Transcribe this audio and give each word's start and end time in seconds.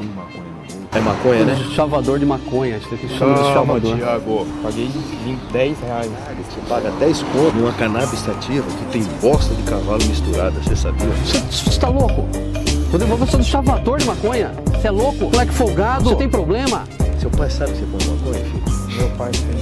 fumo 0.00 0.14
maconha 0.14 0.44
no 0.44 0.54
bolso. 0.54 0.78
É 0.92 1.00
maconha, 1.00 1.44
né? 1.44 1.56
Chavador 1.74 2.18
de 2.18 2.26
maconha, 2.26 2.76
a 2.76 2.78
gente 2.78 2.88
tem 2.88 2.98
que 2.98 3.08
chamar 3.18 3.34
de 3.34 3.52
chavador. 3.52 3.96
Thiago. 3.96 4.46
Paguei 4.62 4.88
20, 4.88 5.38
10 5.52 5.80
reais. 5.80 6.10
Você 6.10 6.60
paga 6.68 6.90
10 6.92 7.22
conto 7.22 7.56
numa 7.56 7.72
cannabis 7.72 8.18
sativa 8.20 8.66
que 8.66 8.84
tem 8.86 9.02
bosta 9.20 9.54
de 9.54 9.62
cavalo 9.64 10.04
misturada, 10.06 10.58
você 10.62 10.74
sabia? 10.74 11.06
Você 11.06 11.78
tá 11.78 11.88
louco? 11.88 12.26
Rodrigo, 12.90 13.16
você 13.16 13.36
é 13.36 13.38
um 13.38 13.42
chavador 13.42 13.98
de 13.98 14.06
maconha? 14.06 14.52
Você 14.72 14.88
é 14.88 14.90
louco? 14.90 15.26
Moleque 15.26 15.52
folgado? 15.52 16.04
Você 16.04 16.16
tem 16.16 16.28
problema? 16.28 16.84
Seu 17.20 17.30
pai 17.30 17.50
sabe 17.50 17.72
que 17.72 17.78
você 17.78 17.86
põe 17.86 18.16
maconha, 18.16 18.44
filho? 18.44 18.62
Meu 18.96 19.10
pai 19.16 19.30
tem. 19.30 19.60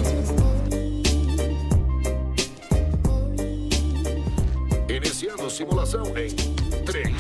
Iniciando 4.97 5.51
simulação 5.51 6.05
em 6.17 6.29
3, 6.85 7.15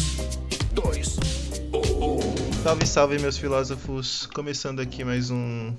2, 0.72 1.18
1. 1.74 2.47
Salve, 2.62 2.86
salve, 2.86 3.18
meus 3.20 3.38
filósofos! 3.38 4.26
Começando 4.34 4.80
aqui 4.80 5.04
mais 5.04 5.30
um 5.30 5.72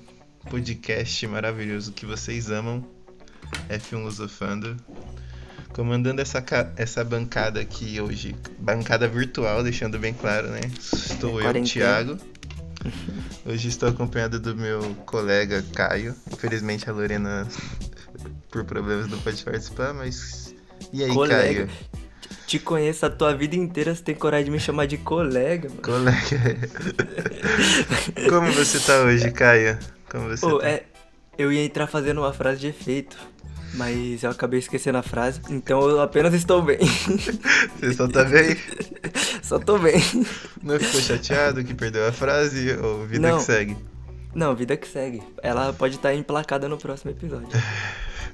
podcast 0.50 1.26
maravilhoso 1.26 1.92
que 1.92 2.06
vocês 2.06 2.50
amam, 2.50 2.84
F1 3.68 4.02
Losofando. 4.02 4.76
Comandando 5.74 6.22
essa, 6.22 6.42
essa 6.76 7.04
bancada 7.04 7.60
aqui 7.60 8.00
hoje, 8.00 8.34
bancada 8.58 9.06
virtual, 9.06 9.62
deixando 9.62 9.98
bem 9.98 10.14
claro, 10.14 10.48
né? 10.48 10.60
Estou 10.92 11.40
eu. 11.40 11.62
Thiago. 11.62 12.18
Hoje 13.44 13.68
estou 13.68 13.88
acompanhado 13.88 14.40
do 14.40 14.56
meu 14.56 14.94
colega 15.06 15.62
Caio. 15.74 16.14
Infelizmente 16.32 16.88
a 16.88 16.92
Lorena, 16.92 17.46
por 18.50 18.64
problemas, 18.64 19.08
não 19.08 19.18
pode 19.18 19.42
participar, 19.44 19.92
mas. 19.92 20.54
E 20.92 21.04
aí, 21.04 21.12
Colega. 21.12 21.66
Caio? 21.66 21.99
Te 22.50 22.58
conheço 22.58 23.06
a 23.06 23.10
tua 23.10 23.32
vida 23.32 23.54
inteira, 23.54 23.94
você 23.94 24.02
tem 24.02 24.12
coragem 24.12 24.46
de 24.46 24.50
me 24.50 24.58
chamar 24.58 24.84
de 24.86 24.96
colega, 24.98 25.68
mano. 25.68 25.82
Colega. 25.82 26.58
Como 28.28 28.50
você 28.50 28.80
tá 28.80 29.02
hoje, 29.02 29.30
Caio? 29.30 29.78
Como 30.10 30.28
você 30.28 30.44
Ô, 30.44 30.58
tá? 30.58 30.66
é, 30.68 30.82
eu 31.38 31.52
ia 31.52 31.64
entrar 31.64 31.86
fazendo 31.86 32.18
uma 32.18 32.32
frase 32.32 32.58
de 32.58 32.66
efeito, 32.66 33.16
mas 33.74 34.24
eu 34.24 34.30
acabei 34.32 34.58
esquecendo 34.58 34.98
a 34.98 35.02
frase, 35.04 35.40
então 35.48 35.88
eu 35.88 36.00
apenas 36.00 36.34
estou 36.34 36.60
bem. 36.60 36.80
Você 37.78 37.94
só 37.94 38.08
tá 38.08 38.24
bem? 38.24 38.56
Só 39.44 39.60
tô 39.60 39.78
bem. 39.78 40.02
Não 40.60 40.76
ficou 40.80 41.00
chateado 41.00 41.62
que 41.62 41.72
perdeu 41.72 42.04
a 42.04 42.10
frase 42.10 42.72
ou 42.82 43.06
vida 43.06 43.28
Não. 43.28 43.38
que 43.38 43.44
segue? 43.44 43.76
Não, 44.34 44.56
vida 44.56 44.76
que 44.76 44.88
segue. 44.88 45.22
Ela 45.40 45.72
pode 45.72 45.94
estar 45.94 46.12
emplacada 46.16 46.68
no 46.68 46.78
próximo 46.78 47.12
episódio. 47.12 47.46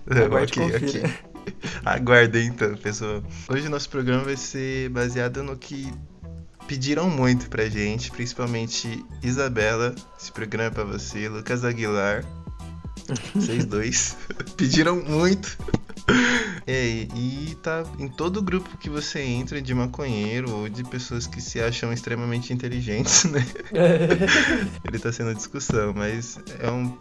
Não, 0.06 0.24
Aguarde 0.24 0.58
e 0.58 0.62
ok, 0.62 0.80
confira. 0.80 1.06
ok. 1.06 1.35
Aguardem 1.84 2.48
então, 2.48 2.76
pessoal. 2.76 3.22
Hoje 3.48 3.68
nosso 3.68 3.88
programa 3.88 4.24
vai 4.24 4.36
ser 4.36 4.88
baseado 4.90 5.42
no 5.42 5.56
que 5.56 5.92
pediram 6.66 7.08
muito 7.08 7.48
pra 7.48 7.68
gente, 7.68 8.10
principalmente 8.10 9.04
Isabela, 9.22 9.94
esse 10.18 10.32
programa 10.32 10.68
é 10.68 10.70
pra 10.70 10.84
você, 10.84 11.28
Lucas 11.28 11.64
Aguilar, 11.64 12.24
vocês 13.34 13.64
dois. 13.66 14.16
pediram 14.56 14.96
muito. 14.96 15.56
É, 16.66 17.06
e 17.14 17.56
tá 17.62 17.84
em 17.98 18.08
todo 18.08 18.42
grupo 18.42 18.76
que 18.78 18.88
você 18.88 19.20
entra 19.20 19.60
de 19.60 19.74
maconheiro 19.74 20.50
ou 20.50 20.68
de 20.68 20.84
pessoas 20.84 21.26
que 21.26 21.40
se 21.40 21.60
acham 21.60 21.92
extremamente 21.92 22.52
inteligentes, 22.52 23.24
né? 23.24 23.44
Ele 24.84 24.98
tá 24.98 25.12
sendo 25.12 25.34
discussão, 25.34 25.92
mas 25.94 26.38
é 26.60 26.70
um. 26.70 26.96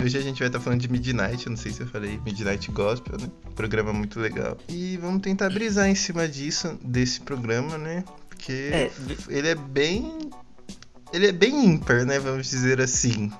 Hoje 0.00 0.16
a 0.16 0.20
gente 0.20 0.38
vai 0.38 0.48
estar 0.48 0.60
falando 0.60 0.80
de 0.80 0.88
Midnight, 0.88 1.46
eu 1.46 1.50
não 1.50 1.56
sei 1.56 1.72
se 1.72 1.80
eu 1.80 1.86
falei 1.86 2.20
Midnight 2.24 2.70
Gospel, 2.70 3.18
né? 3.18 3.28
Programa 3.54 3.92
muito 3.92 4.20
legal. 4.20 4.56
E 4.68 4.96
vamos 4.98 5.22
tentar 5.22 5.50
brisar 5.50 5.88
em 5.88 5.94
cima 5.94 6.28
disso, 6.28 6.78
desse 6.82 7.20
programa, 7.20 7.76
né? 7.76 8.04
Porque 8.28 8.52
É, 8.72 8.90
ele 9.28 9.48
é 9.48 9.54
bem. 9.54 10.18
Ele 11.12 11.26
é 11.26 11.32
bem 11.32 11.64
ímpar, 11.64 12.04
né? 12.04 12.18
Vamos 12.18 12.48
dizer 12.48 12.80
assim. 12.80 13.32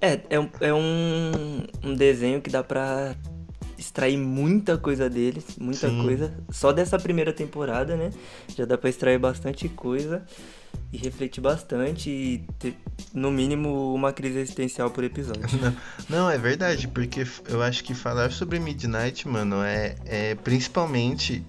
É, 0.00 0.20
é, 0.30 0.40
um, 0.40 0.50
é 0.60 0.74
um, 0.74 1.64
um 1.84 1.94
desenho 1.94 2.40
que 2.40 2.50
dá 2.50 2.62
pra 2.64 3.14
extrair 3.76 4.16
muita 4.16 4.76
coisa 4.76 5.08
deles, 5.08 5.44
muita 5.60 5.88
Sim. 5.88 6.02
coisa. 6.02 6.34
Só 6.50 6.72
dessa 6.72 6.98
primeira 6.98 7.32
temporada, 7.32 7.96
né? 7.96 8.10
Já 8.56 8.64
dá 8.64 8.76
pra 8.76 8.90
extrair 8.90 9.18
bastante 9.18 9.68
coisa 9.68 10.24
e 10.92 10.96
refletir 10.96 11.40
bastante 11.40 12.10
e 12.10 12.44
ter, 12.58 12.74
no 13.12 13.30
mínimo, 13.30 13.94
uma 13.94 14.12
crise 14.12 14.38
existencial 14.38 14.90
por 14.90 15.04
episódio. 15.04 15.42
Não, 15.60 15.74
não, 16.08 16.30
é 16.30 16.38
verdade, 16.38 16.88
porque 16.88 17.26
eu 17.48 17.62
acho 17.62 17.84
que 17.84 17.94
falar 17.94 18.30
sobre 18.30 18.58
Midnight, 18.58 19.28
mano, 19.28 19.62
é, 19.62 19.96
é 20.06 20.34
principalmente. 20.34 21.44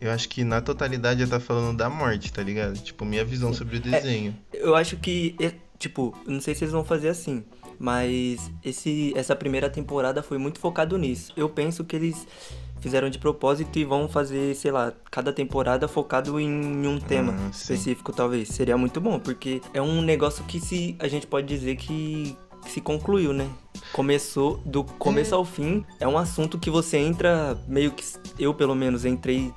Eu 0.00 0.10
acho 0.10 0.28
que 0.28 0.44
na 0.44 0.60
totalidade 0.60 1.22
eu 1.22 1.28
tá 1.28 1.40
falando 1.40 1.76
da 1.76 1.88
morte, 1.88 2.32
tá 2.32 2.42
ligado? 2.42 2.78
Tipo, 2.78 3.04
minha 3.04 3.24
visão 3.24 3.52
sobre 3.52 3.76
o 3.76 3.80
desenho. 3.80 4.36
Eu 4.52 4.74
acho 4.74 4.96
que, 4.96 5.34
é, 5.40 5.52
tipo, 5.78 6.16
não 6.26 6.40
sei 6.40 6.54
se 6.54 6.64
eles 6.64 6.72
vão 6.72 6.84
fazer 6.84 7.08
assim, 7.08 7.44
mas 7.78 8.50
esse, 8.64 9.12
essa 9.16 9.34
primeira 9.36 9.70
temporada 9.70 10.22
foi 10.22 10.38
muito 10.38 10.58
focado 10.58 10.98
nisso. 10.98 11.32
Eu 11.36 11.48
penso 11.48 11.84
que 11.84 11.96
eles 11.96 12.26
fizeram 12.84 13.08
de 13.08 13.18
propósito 13.18 13.78
e 13.78 13.84
vão 13.84 14.06
fazer, 14.08 14.54
sei 14.54 14.70
lá, 14.70 14.92
cada 15.10 15.32
temporada 15.32 15.88
focado 15.88 16.38
em 16.38 16.86
um 16.86 17.00
tema 17.00 17.34
Ah, 17.36 17.48
específico, 17.50 18.12
talvez. 18.12 18.48
Seria 18.50 18.76
muito 18.76 19.00
bom, 19.00 19.18
porque 19.18 19.62
é 19.72 19.80
um 19.80 20.02
negócio 20.02 20.44
que 20.44 20.60
se 20.60 20.94
a 20.98 21.08
gente 21.08 21.26
pode 21.26 21.46
dizer 21.48 21.76
que, 21.76 22.36
que 22.62 22.70
se 22.70 22.80
concluiu, 22.82 23.32
né? 23.32 23.48
Começou, 23.92 24.60
do 24.66 24.84
começo 24.84 25.34
ao 25.34 25.44
fim, 25.46 25.82
é 25.98 26.06
um 26.06 26.18
assunto 26.18 26.58
que 26.58 26.68
você 26.70 26.98
entra 26.98 27.56
meio 27.66 27.90
que. 27.90 28.04
Eu, 28.38 28.52
pelo 28.52 28.74
menos, 28.74 29.04
entrei 29.06 29.50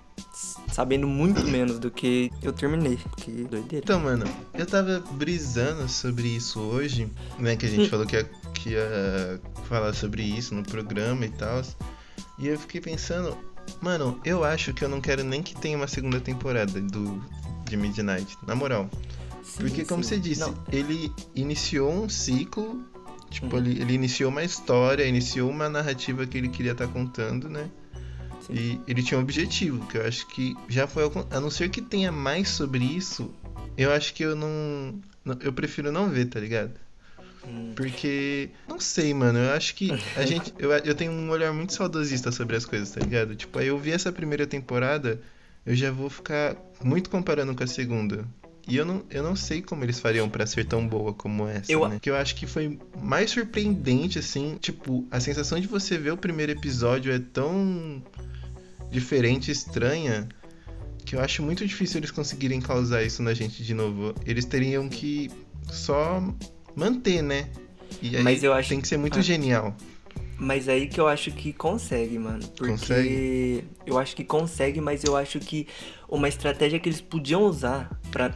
sabendo 0.71 1.05
muito 1.07 1.43
menos 1.45 1.79
do 1.79 1.91
que 1.91 2.31
eu 2.41 2.53
terminei. 2.53 2.97
Que 3.17 3.31
doideira. 3.43 3.83
Então, 3.83 3.99
mano, 3.99 4.25
eu 4.53 4.65
tava 4.65 5.03
brisando 5.11 5.89
sobre 5.89 6.27
isso 6.29 6.59
hoje, 6.61 7.09
né? 7.37 7.55
Que 7.57 7.65
a 7.65 7.69
gente 7.69 7.87
Hum. 7.87 7.89
falou 7.89 8.05
que 8.05 8.15
ia, 8.15 8.23
que 8.53 8.69
ia 8.69 9.41
falar 9.67 9.93
sobre 9.93 10.23
isso 10.23 10.55
no 10.55 10.63
programa 10.63 11.25
e 11.25 11.29
tal. 11.29 11.61
E 12.37 12.47
eu 12.47 12.57
fiquei 12.59 12.79
pensando, 12.81 13.37
mano, 13.81 14.19
eu 14.23 14.43
acho 14.43 14.73
que 14.73 14.83
eu 14.83 14.89
não 14.89 15.01
quero 15.01 15.23
nem 15.23 15.41
que 15.41 15.55
tenha 15.55 15.77
uma 15.77 15.87
segunda 15.87 16.19
temporada 16.19 16.79
do 16.79 17.21
de 17.65 17.75
Midnight, 17.75 18.37
na 18.47 18.55
moral. 18.55 18.89
Sim, 19.43 19.57
Porque, 19.63 19.83
como 19.85 20.03
sim. 20.03 20.09
você 20.09 20.19
disse, 20.19 20.41
Não, 20.41 20.55
ele 20.71 21.11
iniciou 21.35 21.91
um 21.91 22.07
ciclo, 22.07 22.81
tipo, 23.29 23.55
Uhum. 23.55 23.61
ele, 23.65 23.81
ele 23.81 23.93
iniciou 23.93 24.29
uma 24.31 24.43
história, 24.43 25.03
iniciou 25.05 25.49
uma 25.49 25.67
narrativa 25.67 26.25
que 26.25 26.37
ele 26.37 26.47
queria 26.49 26.71
estar 26.73 26.87
contando, 26.87 27.49
né? 27.49 27.69
sim. 28.45 28.53
E 28.53 28.81
ele 28.87 29.03
tinha 29.03 29.17
um 29.19 29.23
objetivo, 29.23 29.85
que 29.87 29.97
eu 29.97 30.05
acho 30.07 30.27
que 30.27 30.55
já 30.69 30.87
foi. 30.87 31.03
A 31.31 31.39
não 31.41 31.49
ser 31.49 31.69
que 31.69 31.81
tenha 31.81 32.11
mais 32.11 32.47
sobre 32.49 32.83
isso, 32.85 33.33
eu 33.77 33.91
acho 33.91 34.13
que 34.13 34.23
eu 34.23 34.35
não. 34.35 34.99
não- 35.25 35.37
Eu 35.41 35.51
prefiro 35.51 35.91
não 35.91 36.09
ver, 36.09 36.27
tá 36.27 36.39
ligado? 36.39 36.71
Hum. 37.45 37.73
Porque. 37.75 38.49
Não 38.67 38.79
sei, 38.79 39.13
mano. 39.13 39.39
Eu 39.39 39.51
acho 39.51 39.75
que 39.75 39.91
a 40.15 40.23
gente. 40.25 40.53
Eu, 40.57 40.71
eu 40.71 40.95
tenho 40.95 41.11
um 41.11 41.29
olhar 41.29 41.51
muito 41.53 41.73
saudosista 41.73 42.31
sobre 42.31 42.55
as 42.55 42.65
coisas, 42.65 42.91
tá 42.91 42.99
ligado? 42.99 43.35
Tipo, 43.35 43.59
aí 43.59 43.67
eu 43.67 43.77
vi 43.77 43.91
essa 43.91 44.11
primeira 44.11 44.47
temporada, 44.47 45.19
eu 45.65 45.75
já 45.75 45.91
vou 45.91 46.09
ficar 46.09 46.55
muito 46.83 47.09
comparando 47.09 47.53
com 47.55 47.63
a 47.63 47.67
segunda. 47.67 48.25
E 48.69 48.75
eu 48.75 48.83
não, 48.85 49.01
eu 49.09 49.23
não 49.23 49.33
sei 49.33 49.61
como 49.61 49.85
eles 49.85 49.97
fariam 49.97 50.27
pra 50.29 50.45
ser 50.45 50.65
tão 50.65 50.85
boa 50.85 51.13
como 51.13 51.47
essa, 51.47 51.71
Eu- 51.71 51.87
né? 51.87 51.95
Porque 51.95 52.09
eu 52.09 52.17
acho 52.17 52.35
que 52.35 52.45
foi 52.45 52.77
mais 53.01 53.31
surpreendente, 53.31 54.19
assim. 54.19 54.57
Tipo, 54.59 55.07
a 55.09 55.21
sensação 55.21 55.57
de 55.57 55.67
você 55.67 55.97
ver 55.97 56.11
o 56.11 56.17
primeiro 56.17 56.51
episódio 56.51 57.13
é 57.13 57.17
tão 57.19 58.03
diferente, 58.91 59.51
estranha, 59.51 60.27
que 61.05 61.15
eu 61.15 61.21
acho 61.21 61.41
muito 61.41 61.65
difícil 61.65 61.99
eles 61.99 62.11
conseguirem 62.11 62.59
causar 62.59 63.03
isso 63.03 63.23
na 63.23 63.33
gente 63.33 63.63
de 63.63 63.73
novo. 63.73 64.13
Eles 64.25 64.43
teriam 64.43 64.89
que 64.89 65.29
só 65.71 66.21
manter, 66.77 67.21
né? 67.21 67.49
E 68.01 68.15
aí 68.15 68.23
Mas 68.23 68.43
eu 68.43 68.53
acho- 68.53 68.69
tem 68.69 68.79
que 68.79 68.87
ser 68.87 68.97
muito 68.97 69.17
Ah. 69.19 69.21
genial. 69.21 69.75
Mas 70.39 70.69
aí 70.69 70.85
que 70.87 70.99
eu 71.01 71.07
acho 71.07 71.31
que 71.31 71.51
consegue, 71.51 72.19
mano. 72.19 72.47
Porque 72.55 72.71
Consegue? 72.73 73.63
eu 73.87 73.97
acho 73.97 74.15
que 74.15 74.23
consegue, 74.23 74.79
mas 74.79 75.03
eu 75.03 75.17
acho 75.17 75.39
que 75.39 75.65
uma 76.07 76.27
estratégia 76.29 76.79
que 76.79 76.87
eles 76.87 77.01
podiam 77.01 77.41
usar 77.41 77.89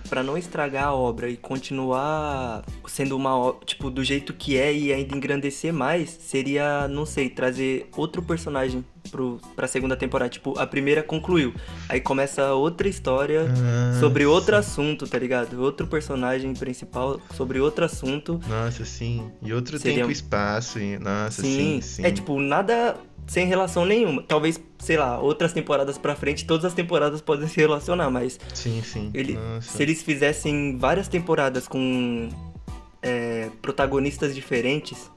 pra 0.09 0.24
não 0.24 0.35
estragar 0.35 0.85
a 0.85 0.94
obra 0.96 1.29
e 1.29 1.38
continuar 1.38 2.64
sendo 2.88 3.16
uma 3.16 3.55
tipo, 3.66 3.91
do 3.91 4.03
jeito 4.03 4.34
que 4.34 4.58
é 4.58 4.73
e 4.73 4.91
ainda 4.91 5.16
engrandecer 5.16 5.72
mais, 5.72 6.09
seria, 6.09 6.87
não 6.87 7.05
sei, 7.05 7.29
trazer 7.29 7.87
outro 7.96 8.23
personagem 8.23 8.84
pro, 9.09 9.39
pra 9.55 9.67
segunda 9.67 9.95
temporada. 9.95 10.29
Tipo, 10.29 10.57
a 10.59 10.67
primeira 10.67 11.01
concluiu. 11.01 11.53
Aí 11.89 11.99
começa 11.99 12.53
outra 12.53 12.87
história 12.87 13.45
Ah, 13.49 13.99
sobre 13.99 14.25
outro 14.25 14.55
assunto, 14.55 15.07
tá 15.07 15.17
ligado? 15.17 15.61
Outro 15.61 15.87
personagem 15.87 16.53
principal 16.53 17.19
sobre 17.35 17.59
outro 17.59 17.85
assunto. 17.85 18.39
Nossa, 18.47 18.85
sim. 18.85 19.31
E 19.41 19.53
outro 19.53 19.77
Seria- 19.79 19.97
tempo 19.99 20.09
e 20.09 20.13
espaço. 20.13 20.79
E... 20.79 20.99
Nossa, 20.99 21.41
Sim, 21.41 21.79
sim, 21.79 21.81
sim. 21.81 22.05
é 22.05 22.11
tipo, 22.11 22.39
nada 22.39 22.95
sem 23.27 23.45
relação 23.47 23.85
nenhuma. 23.85 24.21
Talvez, 24.23 24.59
sei 24.79 24.97
lá, 24.97 25.19
outras 25.19 25.53
temporadas 25.53 25.97
pra 25.97 26.15
frente, 26.15 26.45
todas 26.45 26.65
as 26.65 26.73
temporadas 26.73 27.21
podem 27.21 27.47
se 27.47 27.55
relacionar, 27.57 28.09
mas 28.09 28.39
Sim, 28.53 28.81
sim. 28.83 29.09
ele, 29.13 29.33
Nossa. 29.33 29.71
se 29.77 29.81
eles 29.83 30.01
fizessem 30.01 30.77
várias 30.77 31.07
temporadas 31.07 31.67
com 31.67 32.27
é, 33.01 33.49
protagonistas 33.61 34.35
diferentes 34.35 35.09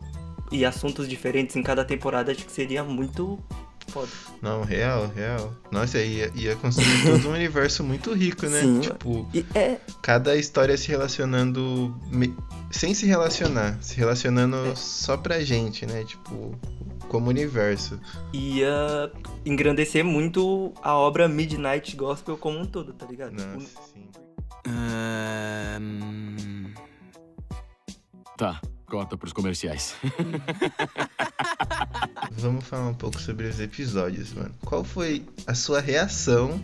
e 0.52 0.64
assuntos 0.64 1.08
diferentes 1.08 1.56
em 1.56 1.62
cada 1.62 1.84
temporada, 1.84 2.30
acho 2.30 2.44
que 2.44 2.52
seria 2.52 2.84
muito 2.84 3.38
foda. 3.94 4.08
Não, 4.42 4.62
real, 4.62 5.06
real. 5.14 5.54
Nossa, 5.70 5.98
ia, 6.00 6.30
ia 6.34 6.56
construir 6.56 7.02
todo 7.06 7.28
um 7.28 7.32
universo 7.32 7.82
muito 7.84 8.12
rico, 8.12 8.46
né? 8.46 8.60
Sim. 8.60 8.80
Tipo, 8.80 9.28
E 9.32 9.46
é, 9.54 9.78
cada 10.02 10.36
história 10.36 10.76
se 10.76 10.88
relacionando 10.88 11.96
me- 12.10 12.34
sem 12.70 12.92
se 12.92 13.06
relacionar, 13.06 13.78
se 13.80 13.96
relacionando 13.96 14.56
É. 14.66 14.74
só 14.74 15.16
pra 15.16 15.40
gente, 15.42 15.86
né? 15.86 16.04
Tipo, 16.04 16.58
como 17.08 17.28
universo. 17.30 17.98
ia 18.32 19.10
engrandecer 19.46 20.04
muito 20.04 20.72
a 20.82 20.94
obra 20.94 21.28
Midnight 21.28 21.94
Gospel 21.94 22.36
como 22.36 22.58
um 22.58 22.66
todo, 22.66 22.92
tá 22.92 23.06
ligado? 23.06 23.32
Nossa, 23.32 23.58
Tipo, 23.58 23.80
sim. 23.94 24.08
Ahn, 24.66 26.74
Tá, 28.36 28.60
corta 28.86 29.16
pros 29.16 29.32
comerciais. 29.32 29.94
Vamos 32.36 32.64
falar 32.64 32.88
um 32.88 32.94
pouco 32.94 33.20
sobre 33.20 33.46
os 33.46 33.60
episódios, 33.60 34.32
mano. 34.32 34.54
Qual 34.64 34.82
foi 34.84 35.24
a 35.46 35.54
sua 35.54 35.80
reação 35.80 36.60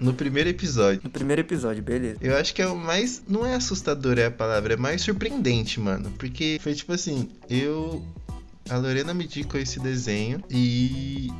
no 0.00 0.14
primeiro 0.14 0.48
episódio? 0.48 1.00
no 1.04 1.10
primeiro 1.10 1.42
episódio, 1.42 1.82
beleza. 1.82 2.18
Eu 2.20 2.36
acho 2.36 2.54
que 2.54 2.62
é 2.62 2.66
o 2.66 2.76
mais. 2.76 3.22
Não 3.28 3.44
é 3.46 3.54
assustador 3.54 4.18
é 4.18 4.26
a 4.26 4.30
palavra, 4.30 4.74
é 4.74 4.76
mais 4.76 5.02
surpreendente, 5.02 5.78
mano. 5.78 6.10
Porque 6.18 6.58
foi 6.62 6.74
tipo 6.74 6.92
assim, 6.92 7.28
eu. 7.48 8.04
A 8.70 8.76
Lorena 8.76 9.12
me 9.12 9.24
indicou 9.24 9.60
esse 9.60 9.78
desenho 9.80 10.42
e. 10.50 11.30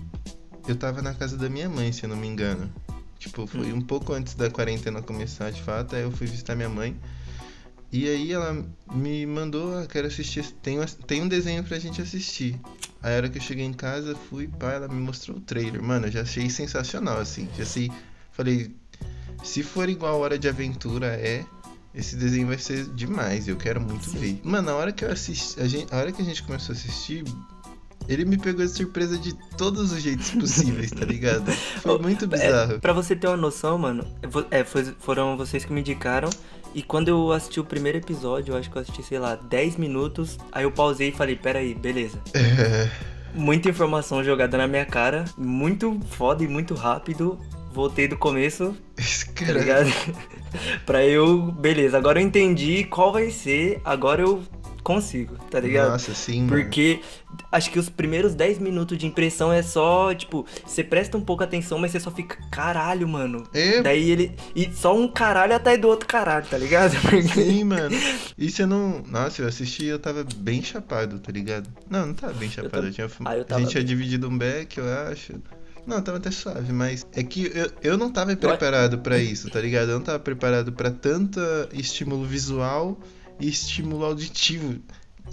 Eu 0.68 0.76
tava 0.76 1.02
na 1.02 1.14
casa 1.14 1.36
da 1.36 1.48
minha 1.48 1.68
mãe, 1.68 1.90
se 1.92 2.04
eu 2.04 2.08
não 2.08 2.16
me 2.16 2.26
engano. 2.28 2.70
Tipo, 3.18 3.46
foi 3.46 3.72
um 3.72 3.80
pouco 3.80 4.12
antes 4.12 4.34
da 4.34 4.50
quarentena 4.50 5.00
começar 5.00 5.50
de 5.50 5.62
fato, 5.62 5.94
aí 5.96 6.02
eu 6.02 6.10
fui 6.10 6.26
visitar 6.26 6.54
minha 6.54 6.68
mãe. 6.68 6.96
E 7.90 8.08
aí 8.08 8.32
ela 8.32 8.64
me 8.92 9.26
mandou, 9.26 9.76
ah, 9.78 9.86
quero 9.86 10.06
assistir, 10.06 10.44
tem, 10.62 10.80
um- 10.80 10.84
tem 11.06 11.22
um 11.22 11.28
desenho 11.28 11.62
pra 11.62 11.78
gente 11.78 12.00
assistir. 12.00 12.58
Aí 13.02 13.14
a 13.14 13.16
hora 13.16 13.28
que 13.28 13.38
eu 13.38 13.42
cheguei 13.42 13.64
em 13.64 13.72
casa, 13.72 14.14
fui, 14.30 14.46
pá, 14.48 14.72
ela 14.72 14.88
me 14.88 15.00
mostrou 15.00 15.36
o 15.36 15.40
trailer. 15.40 15.82
Mano, 15.82 16.06
eu 16.06 16.12
já 16.12 16.22
achei 16.22 16.48
sensacional, 16.48 17.18
assim. 17.18 17.48
Já 17.58 17.64
sei, 17.64 17.90
falei, 18.30 18.74
se 19.42 19.62
for 19.62 19.88
igual 19.88 20.20
Hora 20.20 20.38
de 20.38 20.48
Aventura 20.48 21.06
é, 21.08 21.44
esse 21.94 22.14
desenho 22.16 22.46
vai 22.46 22.58
ser 22.58 22.86
demais, 22.94 23.48
eu 23.48 23.56
quero 23.56 23.80
muito 23.80 24.08
ver. 24.12 24.40
Mano, 24.44 24.70
a 24.70 24.74
hora 24.74 24.92
que 24.92 25.04
eu 25.04 25.10
assisti, 25.10 25.60
a, 25.60 25.66
gente, 25.66 25.92
a 25.92 25.98
hora 25.98 26.12
que 26.12 26.22
a 26.22 26.24
gente 26.24 26.42
começou 26.44 26.72
a 26.74 26.78
assistir, 26.78 27.24
ele 28.08 28.24
me 28.24 28.38
pegou 28.38 28.64
de 28.64 28.70
surpresa 28.72 29.18
de 29.18 29.32
todos 29.56 29.92
os 29.92 30.00
jeitos 30.00 30.30
possíveis, 30.30 30.90
tá 30.90 31.04
ligado? 31.04 31.50
Foi 31.82 31.98
muito 31.98 32.26
bizarro. 32.26 32.74
É, 32.74 32.78
pra 32.78 32.92
você 32.92 33.14
ter 33.16 33.26
uma 33.26 33.36
noção, 33.36 33.76
mano, 33.78 34.06
é, 34.50 34.64
foi- 34.64 34.94
foram 35.00 35.36
vocês 35.36 35.64
que 35.64 35.72
me 35.72 35.80
indicaram. 35.80 36.30
E 36.74 36.82
quando 36.82 37.08
eu 37.08 37.32
assisti 37.32 37.60
o 37.60 37.64
primeiro 37.64 37.98
episódio, 37.98 38.52
eu 38.52 38.58
acho 38.58 38.70
que 38.70 38.76
eu 38.76 38.82
assisti, 38.82 39.02
sei 39.02 39.18
lá, 39.18 39.34
10 39.34 39.76
minutos. 39.76 40.38
Aí 40.50 40.64
eu 40.64 40.72
pausei 40.72 41.08
e 41.08 41.12
falei, 41.12 41.36
pera 41.36 41.58
aí, 41.58 41.74
beleza. 41.74 42.18
Muita 43.34 43.68
informação 43.68 44.22
jogada 44.22 44.56
na 44.58 44.66
minha 44.66 44.84
cara. 44.84 45.24
Muito 45.36 45.98
foda 46.10 46.42
e 46.42 46.48
muito 46.48 46.74
rápido. 46.74 47.38
Voltei 47.72 48.06
do 48.06 48.18
começo, 48.18 48.76
Esse 48.98 49.26
tá 49.26 49.46
cara, 49.46 49.58
ligado? 49.58 49.90
pra 50.84 51.04
eu. 51.04 51.50
Beleza, 51.52 51.96
agora 51.96 52.20
eu 52.20 52.26
entendi 52.26 52.84
qual 52.84 53.10
vai 53.12 53.30
ser, 53.30 53.80
agora 53.82 54.20
eu 54.20 54.42
consigo, 54.82 55.36
tá 55.50 55.60
ligado? 55.60 55.90
Nossa, 55.92 56.12
sim, 56.14 56.42
mano. 56.42 56.48
Porque 56.62 57.00
acho 57.50 57.70
que 57.70 57.78
os 57.78 57.88
primeiros 57.88 58.34
10 58.34 58.58
minutos 58.58 58.98
de 58.98 59.06
impressão 59.06 59.52
é 59.52 59.62
só, 59.62 60.12
tipo, 60.14 60.44
você 60.66 60.82
presta 60.82 61.16
um 61.16 61.20
pouco 61.20 61.42
atenção, 61.44 61.78
mas 61.78 61.92
você 61.92 62.00
só 62.00 62.10
fica, 62.10 62.36
caralho, 62.50 63.06
mano. 63.08 63.44
É, 63.54 63.80
Daí 63.82 64.10
ele. 64.10 64.32
E 64.56 64.70
só 64.74 64.96
um 64.96 65.06
caralho 65.08 65.54
atrás 65.54 65.80
do 65.80 65.88
outro 65.88 66.06
caralho, 66.08 66.44
tá 66.46 66.58
ligado? 66.58 66.92
Porque- 67.02 67.22
Sim, 67.28 67.64
mano. 67.64 67.96
E 68.36 68.50
você 68.50 68.66
não. 68.66 69.02
Nossa, 69.08 69.42
eu 69.42 69.48
assisti 69.48 69.84
e 69.84 69.88
eu 69.88 69.98
tava 69.98 70.24
bem 70.36 70.62
chapado, 70.62 71.18
tá 71.18 71.30
ligado? 71.32 71.70
Não, 71.88 72.06
não 72.06 72.14
tava 72.14 72.32
bem 72.34 72.50
chapado. 72.50 72.86
Eu 72.86 72.92
tinha... 72.92 73.06
Ah, 73.24 73.36
eu 73.36 73.46
A 73.48 73.58
gente 73.60 73.70
tinha 73.70 73.80
bem. 73.82 73.84
dividido 73.84 74.28
um 74.28 74.36
beck, 74.36 74.78
eu 74.78 74.84
acho. 75.10 75.34
Não, 75.84 76.00
tava 76.00 76.18
até 76.18 76.30
suave, 76.30 76.72
mas 76.72 77.04
é 77.12 77.24
que 77.24 77.50
eu, 77.52 77.70
eu 77.82 77.98
não 77.98 78.08
tava 78.12 78.36
preparado 78.36 78.98
pra 78.98 79.18
isso, 79.18 79.50
tá 79.50 79.60
ligado? 79.60 79.88
Eu 79.90 79.96
não 79.98 80.04
tava 80.04 80.18
preparado 80.20 80.70
pra 80.72 80.92
tanta 80.92 81.68
estímulo 81.72 82.24
visual 82.24 82.96
estímulo 83.40 84.04
auditivo. 84.04 84.80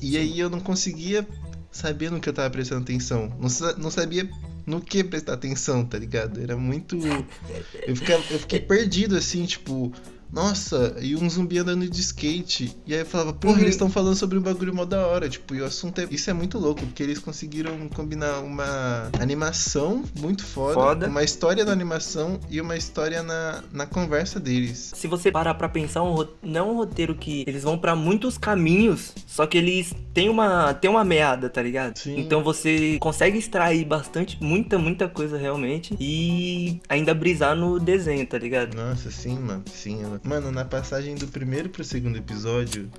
E 0.02 0.18
aí 0.18 0.40
eu 0.40 0.50
não 0.50 0.60
conseguia 0.60 1.28
saber 1.72 2.10
no 2.12 2.20
que 2.20 2.30
eu 2.30 2.34
tava 2.34 2.50
prestando 2.50 2.82
atenção. 2.84 3.36
Não, 3.40 3.50
sa- 3.50 3.76
não 3.78 3.92
sabia 3.92 4.30
no 4.66 4.80
que 4.82 5.04
prestar 5.04 5.34
atenção, 5.34 5.86
tá 5.86 5.98
ligado? 5.98 6.42
Era 6.42 6.56
muito. 6.58 6.98
Eu, 7.88 7.96
eu 8.32 8.40
fiquei 8.40 8.60
perdido 8.60 9.16
assim, 9.16 9.46
tipo. 9.46 9.92
Nossa, 10.32 10.96
e 11.02 11.16
um 11.16 11.30
zumbi 11.30 11.58
andando 11.58 11.90
de 11.90 12.00
skate. 12.02 12.76
E 12.86 12.94
aí 12.94 13.00
eu 13.02 13.06
falava, 13.06 13.34
porra, 13.34 13.56
Uhum. 13.56 13.60
eles 13.62 13.76
estão 13.76 13.90
falando 13.90 14.16
sobre 14.16 14.38
um 14.38 14.42
bagulho 14.42 14.74
mó 14.76 14.86
da 14.86 15.06
hora. 15.08 15.28
Tipo, 15.28 15.56
e 15.56 15.62
o 15.62 15.66
assunto 15.66 16.00
é. 16.00 16.08
Isso 16.12 16.30
é 16.30 16.34
muito 16.34 16.58
louco, 16.60 16.82
porque 16.86 17.02
eles 17.02 17.20
conseguiram 17.20 17.88
combinar 17.90 18.40
uma 18.40 19.10
animação 19.20 20.04
muito 20.20 20.46
foda, 20.46 20.74
Foda. 20.74 21.08
uma 21.08 21.24
história 21.24 21.66
na 21.66 21.72
animação 21.72 22.40
e 22.50 22.62
uma 22.62 22.76
história 22.78 23.24
na, 23.24 23.64
na 23.72 23.86
conversa 23.86 24.40
deles. 24.40 24.92
Se 24.96 25.08
você 25.08 25.32
parar 25.32 25.54
pra 25.56 25.68
pensar, 25.70 26.04
um, 26.04 26.28
não 26.44 26.60
é 26.60 26.64
um 26.64 26.76
roteiro 26.76 27.16
que 27.16 27.44
eles 27.48 27.64
vão 27.64 27.78
pra 27.78 27.96
muitos 27.96 28.38
caminhos, 28.38 29.14
só 29.28 29.48
que 29.48 29.58
eles 29.58 29.94
têm 30.14 30.30
uma, 30.30 30.74
têm 30.74 30.90
uma 30.90 31.04
meada, 31.04 31.50
tá 31.50 31.62
ligado? 31.62 31.98
Sim. 31.98 32.20
Então 32.20 32.44
você 32.44 32.98
consegue 33.00 33.38
extrair 33.38 33.86
bastante, 33.86 34.38
muita, 34.42 34.78
muita 34.78 35.08
coisa 35.08 35.38
realmente 35.38 35.96
e 36.00 36.80
ainda 36.88 37.14
brisar 37.14 37.56
no 37.56 37.80
desenho, 37.80 38.26
tá 38.28 38.38
ligado? 38.38 38.76
Nossa, 38.76 39.10
sim, 39.12 39.38
mano. 39.40 39.64
Sim, 39.72 40.04
ela- 40.04 40.19
mano, 40.24 40.52
na 40.52 40.66
passagem 40.66 41.16
do 41.16 41.28
primeiro 41.28 41.70
pro 41.70 41.84
segundo 41.84 42.18
episódio, 42.18 42.90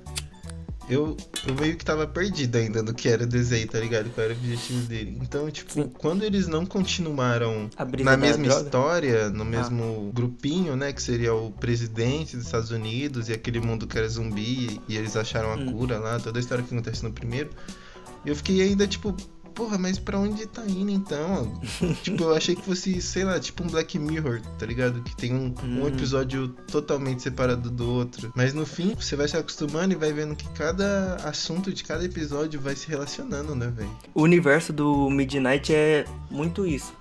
eu, 0.89 1.15
eu 1.47 1.55
meio 1.55 1.77
que 1.77 1.85
tava 1.85 2.05
perdido 2.05 2.55
ainda 2.57 2.83
no 2.83 2.93
que 2.93 3.07
era 3.07 3.23
o 3.23 3.27
desenho, 3.27 3.67
tá 3.67 3.79
ligado? 3.79 4.09
Qual 4.13 4.25
era 4.25 4.33
o 4.33 4.37
objetivo 4.37 4.81
dele. 4.87 5.17
Então, 5.21 5.49
tipo, 5.49 5.71
Sim. 5.71 5.89
quando 5.97 6.23
eles 6.23 6.47
não 6.47 6.65
continuaram 6.65 7.69
na 8.03 8.17
mesma 8.17 8.43
droga. 8.43 8.59
Ah. 8.59 8.63
história, 8.65 9.29
no 9.29 9.45
mesmo 9.45 10.11
grupinho, 10.13 10.75
né? 10.75 10.91
Que 10.91 11.01
seria 11.01 11.33
o 11.33 11.51
presidente 11.51 12.35
dos 12.35 12.45
Estados 12.45 12.71
Unidos 12.71 13.29
e 13.29 13.33
aquele 13.33 13.61
mundo 13.61 13.87
que 13.87 13.97
era 13.97 14.07
zumbi 14.09 14.81
e 14.87 14.97
eles 14.97 15.15
acharam 15.15 15.51
a 15.51 15.55
Hum. 15.55 15.71
cura 15.71 15.97
lá, 15.99 16.19
toda 16.19 16.39
a 16.39 16.41
história 16.41 16.63
que 16.63 16.73
acontece 16.73 17.03
no 17.03 17.11
primeiro. 17.11 17.51
Eu 18.25 18.35
fiquei 18.35 18.61
ainda 18.61 18.85
tipo, 18.85 19.15
porra, 19.53 19.77
mas 19.77 19.99
pra 19.99 20.17
onde 20.19 20.45
tá 20.47 20.63
indo 20.65 20.91
então? 20.91 21.59
tipo, 22.03 22.23
eu 22.23 22.35
achei 22.35 22.55
que 22.55 22.61
fosse, 22.63 23.01
sei 23.01 23.23
lá, 23.23 23.39
tipo 23.39 23.63
um 23.63 23.67
Black 23.67 23.97
Mirror, 23.99 24.41
tá 24.57 24.65
ligado? 24.65 25.01
Que 25.03 25.15
tem 25.15 25.33
um, 25.33 25.53
um 25.63 25.83
Hum. 25.83 25.87
episódio 25.87 26.49
totalmente 26.71 27.21
separado 27.21 27.69
do 27.69 27.89
outro. 27.89 28.31
Mas 28.35 28.53
no 28.53 28.65
fim, 28.65 28.93
você 28.95 29.15
vai 29.15 29.27
se 29.27 29.37
acostumando 29.37 29.93
e 29.93 29.95
vai 29.97 30.11
vendo 30.13 30.35
que 30.35 30.47
cada 30.49 31.15
assunto 31.23 31.73
de 31.73 31.83
cada 31.83 32.03
episódio 32.03 32.59
vai 32.59 32.75
se 32.75 32.87
relacionando, 32.87 33.53
né, 33.55 33.67
velho? 33.75 33.89
O 34.13 34.23
universo 34.23 34.71
do 34.73 35.09
Midnight 35.09 35.73
é 35.73 36.05
muito 36.29 36.65
isso. 36.65 36.93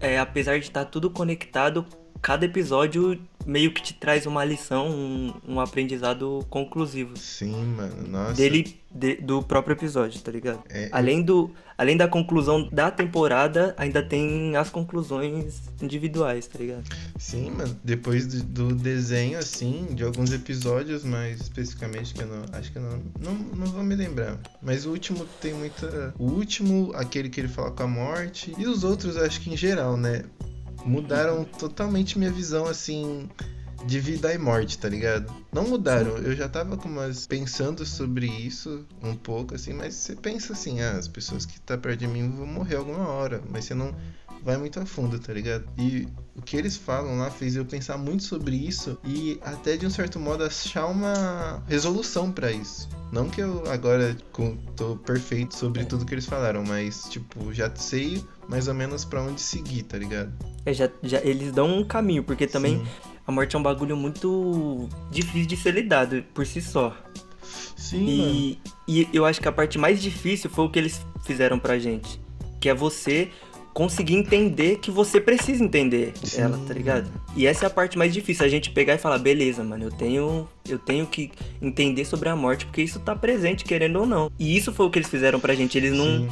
É, 0.00 0.18
apesar 0.18 0.58
de 0.58 0.66
estar 0.66 0.84
tudo 0.84 1.10
conectado, 1.10 1.84
cada 2.22 2.44
episódio 2.46 3.20
meio 3.46 3.72
que 3.72 3.82
te 3.82 3.94
traz 3.94 4.26
uma 4.26 4.44
lição, 4.44 4.90
um, 4.90 5.32
um 5.48 5.60
aprendizado 5.60 6.44
conclusivo. 6.50 7.16
Sim, 7.16 7.64
mano, 7.76 8.06
nossa. 8.08 8.34
Dele, 8.34 8.78
de- 8.90 9.16
do 9.16 9.42
próprio 9.42 9.72
episódio, 9.74 10.20
tá 10.20 10.30
ligado? 10.30 10.60
É, 10.68 10.90
Além, 10.92 11.22
do, 11.22 11.50
além 11.78 11.96
da 11.96 12.06
conclusão 12.06 12.68
da 12.70 12.90
temporada, 12.90 13.74
ainda 13.78 14.02
tem 14.02 14.54
as 14.54 14.68
conclusões 14.68 15.62
individuais, 15.80 16.46
tá 16.46 16.58
ligado? 16.58 16.84
Sim, 17.18 17.50
mano. 17.52 17.74
Depois 17.82 18.26
do, 18.26 18.42
do 18.68 18.74
desenho, 18.74 19.38
assim, 19.38 19.86
de 19.92 20.04
alguns 20.04 20.30
episódios, 20.32 21.02
mais 21.04 21.40
especificamente, 21.40 22.12
que 22.12 22.22
eu 22.22 22.26
não. 22.26 22.42
Acho 22.52 22.70
que 22.70 22.76
eu 22.76 22.82
não, 22.82 23.02
não. 23.18 23.34
Não 23.56 23.66
vou 23.66 23.82
me 23.82 23.94
lembrar. 23.94 24.38
Mas 24.60 24.84
o 24.84 24.90
último 24.90 25.24
tem 25.40 25.54
muita. 25.54 26.12
O 26.18 26.24
último, 26.24 26.92
aquele 26.94 27.30
que 27.30 27.40
ele 27.40 27.48
fala 27.48 27.70
com 27.70 27.82
a 27.84 27.88
morte. 27.88 28.54
E 28.58 28.66
os 28.66 28.84
outros, 28.84 29.16
acho 29.16 29.40
que 29.40 29.50
em 29.50 29.56
geral, 29.56 29.96
né? 29.96 30.24
Mudaram 30.84 31.44
totalmente 31.44 32.18
minha 32.18 32.30
visão, 32.30 32.66
assim. 32.66 33.28
De 33.84 34.00
vida 34.00 34.32
e 34.34 34.38
morte, 34.38 34.76
tá 34.78 34.88
ligado? 34.88 35.32
Não 35.52 35.64
mudaram. 35.64 36.18
Eu 36.18 36.34
já 36.34 36.48
tava 36.48 36.76
com 36.76 36.88
umas 36.88 37.26
pensando 37.26 37.86
sobre 37.86 38.26
isso 38.26 38.84
um 39.02 39.14
pouco, 39.14 39.54
assim, 39.54 39.72
mas 39.72 39.94
você 39.94 40.14
pensa 40.14 40.52
assim, 40.52 40.80
ah, 40.80 40.92
as 40.92 41.08
pessoas 41.08 41.46
que 41.46 41.60
tá 41.60 41.78
perto 41.78 42.00
de 42.00 42.06
mim 42.06 42.30
vão 42.30 42.46
morrer 42.46 42.76
alguma 42.76 43.06
hora. 43.08 43.40
Mas 43.50 43.64
você 43.64 43.74
não 43.74 43.94
vai 44.42 44.56
muito 44.56 44.78
a 44.80 44.86
fundo, 44.86 45.18
tá 45.18 45.32
ligado? 45.32 45.64
E 45.76 46.08
o 46.36 46.42
que 46.42 46.56
eles 46.56 46.76
falam 46.76 47.18
lá 47.18 47.30
fez 47.30 47.56
eu 47.56 47.64
pensar 47.64 47.98
muito 47.98 48.22
sobre 48.22 48.56
isso 48.56 48.98
e 49.04 49.38
até 49.42 49.76
de 49.76 49.86
um 49.86 49.90
certo 49.90 50.18
modo 50.18 50.44
achar 50.44 50.86
uma 50.86 51.62
resolução 51.66 52.30
pra 52.30 52.50
isso. 52.50 52.88
Não 53.12 53.28
que 53.28 53.40
eu 53.40 53.64
agora 53.70 54.16
tô 54.76 54.96
perfeito 54.96 55.56
sobre 55.56 55.84
tudo 55.84 56.04
que 56.04 56.14
eles 56.14 56.26
falaram, 56.26 56.64
mas 56.64 57.04
tipo, 57.08 57.52
já 57.52 57.74
sei 57.74 58.24
mais 58.48 58.68
ou 58.68 58.74
menos 58.74 59.04
pra 59.04 59.22
onde 59.22 59.40
seguir, 59.40 59.82
tá 59.82 59.98
ligado? 59.98 60.32
É, 60.64 60.72
já, 60.72 60.88
já, 61.02 61.20
eles 61.22 61.52
dão 61.52 61.78
um 61.78 61.84
caminho, 61.84 62.22
porque 62.22 62.46
também 62.46 62.78
Sim. 62.78 62.86
A 63.28 63.32
morte 63.32 63.54
é 63.54 63.58
um 63.58 63.62
bagulho 63.62 63.94
muito 63.94 64.88
difícil 65.10 65.46
de 65.46 65.54
ser 65.54 65.74
lidado 65.74 66.24
por 66.32 66.46
si 66.46 66.62
só. 66.62 66.96
Sim. 67.76 68.06
E, 68.08 69.02
e 69.02 69.08
eu 69.12 69.26
acho 69.26 69.38
que 69.38 69.46
a 69.46 69.52
parte 69.52 69.76
mais 69.76 70.00
difícil 70.00 70.48
foi 70.48 70.64
o 70.64 70.70
que 70.70 70.78
eles 70.78 71.04
fizeram 71.24 71.58
pra 71.58 71.78
gente. 71.78 72.18
Que 72.58 72.70
é 72.70 72.74
você 72.74 73.28
conseguir 73.74 74.14
entender 74.14 74.78
que 74.78 74.90
você 74.90 75.20
precisa 75.20 75.62
entender 75.62 76.14
Sim. 76.24 76.40
ela, 76.40 76.58
tá 76.66 76.72
ligado? 76.72 77.10
E 77.36 77.46
essa 77.46 77.66
é 77.66 77.68
a 77.68 77.70
parte 77.70 77.98
mais 77.98 78.14
difícil, 78.14 78.46
a 78.46 78.48
gente 78.48 78.70
pegar 78.70 78.94
e 78.94 78.98
falar, 78.98 79.18
beleza, 79.18 79.62
mano, 79.62 79.84
eu 79.84 79.90
tenho, 79.90 80.48
eu 80.66 80.78
tenho 80.78 81.06
que 81.06 81.30
entender 81.60 82.06
sobre 82.06 82.30
a 82.30 82.34
morte, 82.34 82.64
porque 82.64 82.80
isso 82.80 82.98
tá 82.98 83.14
presente, 83.14 83.62
querendo 83.62 84.00
ou 84.00 84.06
não. 84.06 84.32
E 84.38 84.56
isso 84.56 84.72
foi 84.72 84.86
o 84.86 84.90
que 84.90 84.98
eles 84.98 85.10
fizeram 85.10 85.38
pra 85.38 85.54
gente. 85.54 85.76
Eles 85.76 85.92
não, 85.92 86.06
Sim. 86.06 86.28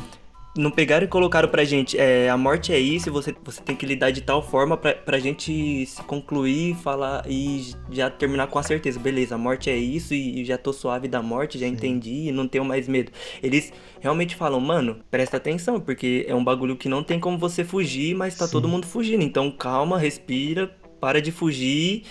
Não 0.56 0.70
pegaram 0.70 1.04
e 1.04 1.08
colocaram 1.08 1.48
pra 1.48 1.64
gente, 1.64 1.98
é, 1.98 2.28
a 2.30 2.36
morte 2.36 2.72
é 2.72 2.78
isso, 2.78 3.08
e 3.08 3.12
você, 3.12 3.34
você 3.44 3.60
tem 3.62 3.76
que 3.76 3.84
lidar 3.86 4.10
de 4.10 4.20
tal 4.22 4.42
forma 4.42 4.76
pra, 4.76 4.94
pra 4.94 5.18
gente 5.18 5.84
se 5.86 6.02
concluir, 6.02 6.74
falar 6.76 7.24
e 7.28 7.74
já 7.90 8.08
terminar 8.10 8.46
com 8.46 8.58
a 8.58 8.62
certeza. 8.62 8.98
Beleza, 8.98 9.34
a 9.34 9.38
morte 9.38 9.68
é 9.70 9.76
isso 9.76 10.14
e, 10.14 10.40
e 10.40 10.44
já 10.44 10.56
tô 10.56 10.72
suave 10.72 11.08
da 11.08 11.22
morte, 11.22 11.58
já 11.58 11.66
entendi 11.66 12.28
e 12.28 12.32
não 12.32 12.48
tenho 12.48 12.64
mais 12.64 12.88
medo. 12.88 13.12
Eles 13.42 13.72
realmente 14.00 14.34
falam, 14.34 14.60
mano, 14.60 14.98
presta 15.10 15.36
atenção, 15.36 15.80
porque 15.80 16.24
é 16.28 16.34
um 16.34 16.42
bagulho 16.44 16.76
que 16.76 16.88
não 16.88 17.02
tem 17.02 17.20
como 17.20 17.38
você 17.38 17.64
fugir, 17.64 18.14
mas 18.14 18.34
tá 18.36 18.46
Sim. 18.46 18.52
todo 18.52 18.68
mundo 18.68 18.86
fugindo. 18.86 19.22
Então 19.22 19.50
calma, 19.50 19.98
respira, 19.98 20.74
para 21.00 21.20
de 21.20 21.30
fugir, 21.30 22.04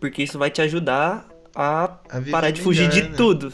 porque 0.00 0.22
isso 0.22 0.38
vai 0.38 0.50
te 0.50 0.60
ajudar 0.62 1.28
a, 1.54 1.98
A 2.08 2.20
parar 2.30 2.50
de 2.50 2.60
fugir 2.60 2.88
de 2.88 2.96
melhor, 2.96 3.10
né? 3.10 3.16
tudo. 3.16 3.52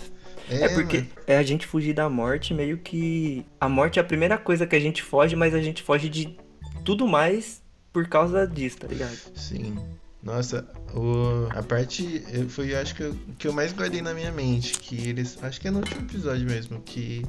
É, 0.48 0.64
É 0.64 0.68
porque 0.68 0.98
mano. 0.98 1.10
é 1.26 1.36
a 1.38 1.42
gente 1.42 1.66
fugir 1.66 1.92
da 1.94 2.08
morte, 2.08 2.54
meio 2.54 2.78
que. 2.78 3.44
A 3.60 3.68
morte 3.68 3.98
é 3.98 4.02
a 4.02 4.04
primeira 4.04 4.38
coisa 4.38 4.66
que 4.66 4.76
a 4.76 4.80
gente 4.80 5.02
foge, 5.02 5.36
mas 5.36 5.54
a 5.54 5.60
gente 5.60 5.82
foge 5.82 6.08
de 6.08 6.36
tudo 6.84 7.06
mais 7.06 7.62
por 7.92 8.06
causa 8.08 8.46
disso, 8.46 8.78
tá 8.78 8.86
ligado? 8.86 9.16
Sim. 9.34 9.76
Nossa, 10.22 10.68
o, 10.94 11.46
a 11.50 11.62
parte 11.62 12.22
foi, 12.48 12.74
acho 12.74 12.94
que, 12.94 13.04
o 13.04 13.14
que 13.38 13.46
eu 13.46 13.52
mais 13.52 13.72
guardei 13.72 14.02
na 14.02 14.12
minha 14.12 14.32
mente, 14.32 14.78
que 14.78 15.08
eles, 15.08 15.38
acho 15.42 15.60
que 15.60 15.68
é 15.68 15.70
no 15.70 15.78
último 15.78 16.02
episódio 16.02 16.44
mesmo, 16.44 16.80
que 16.80 17.22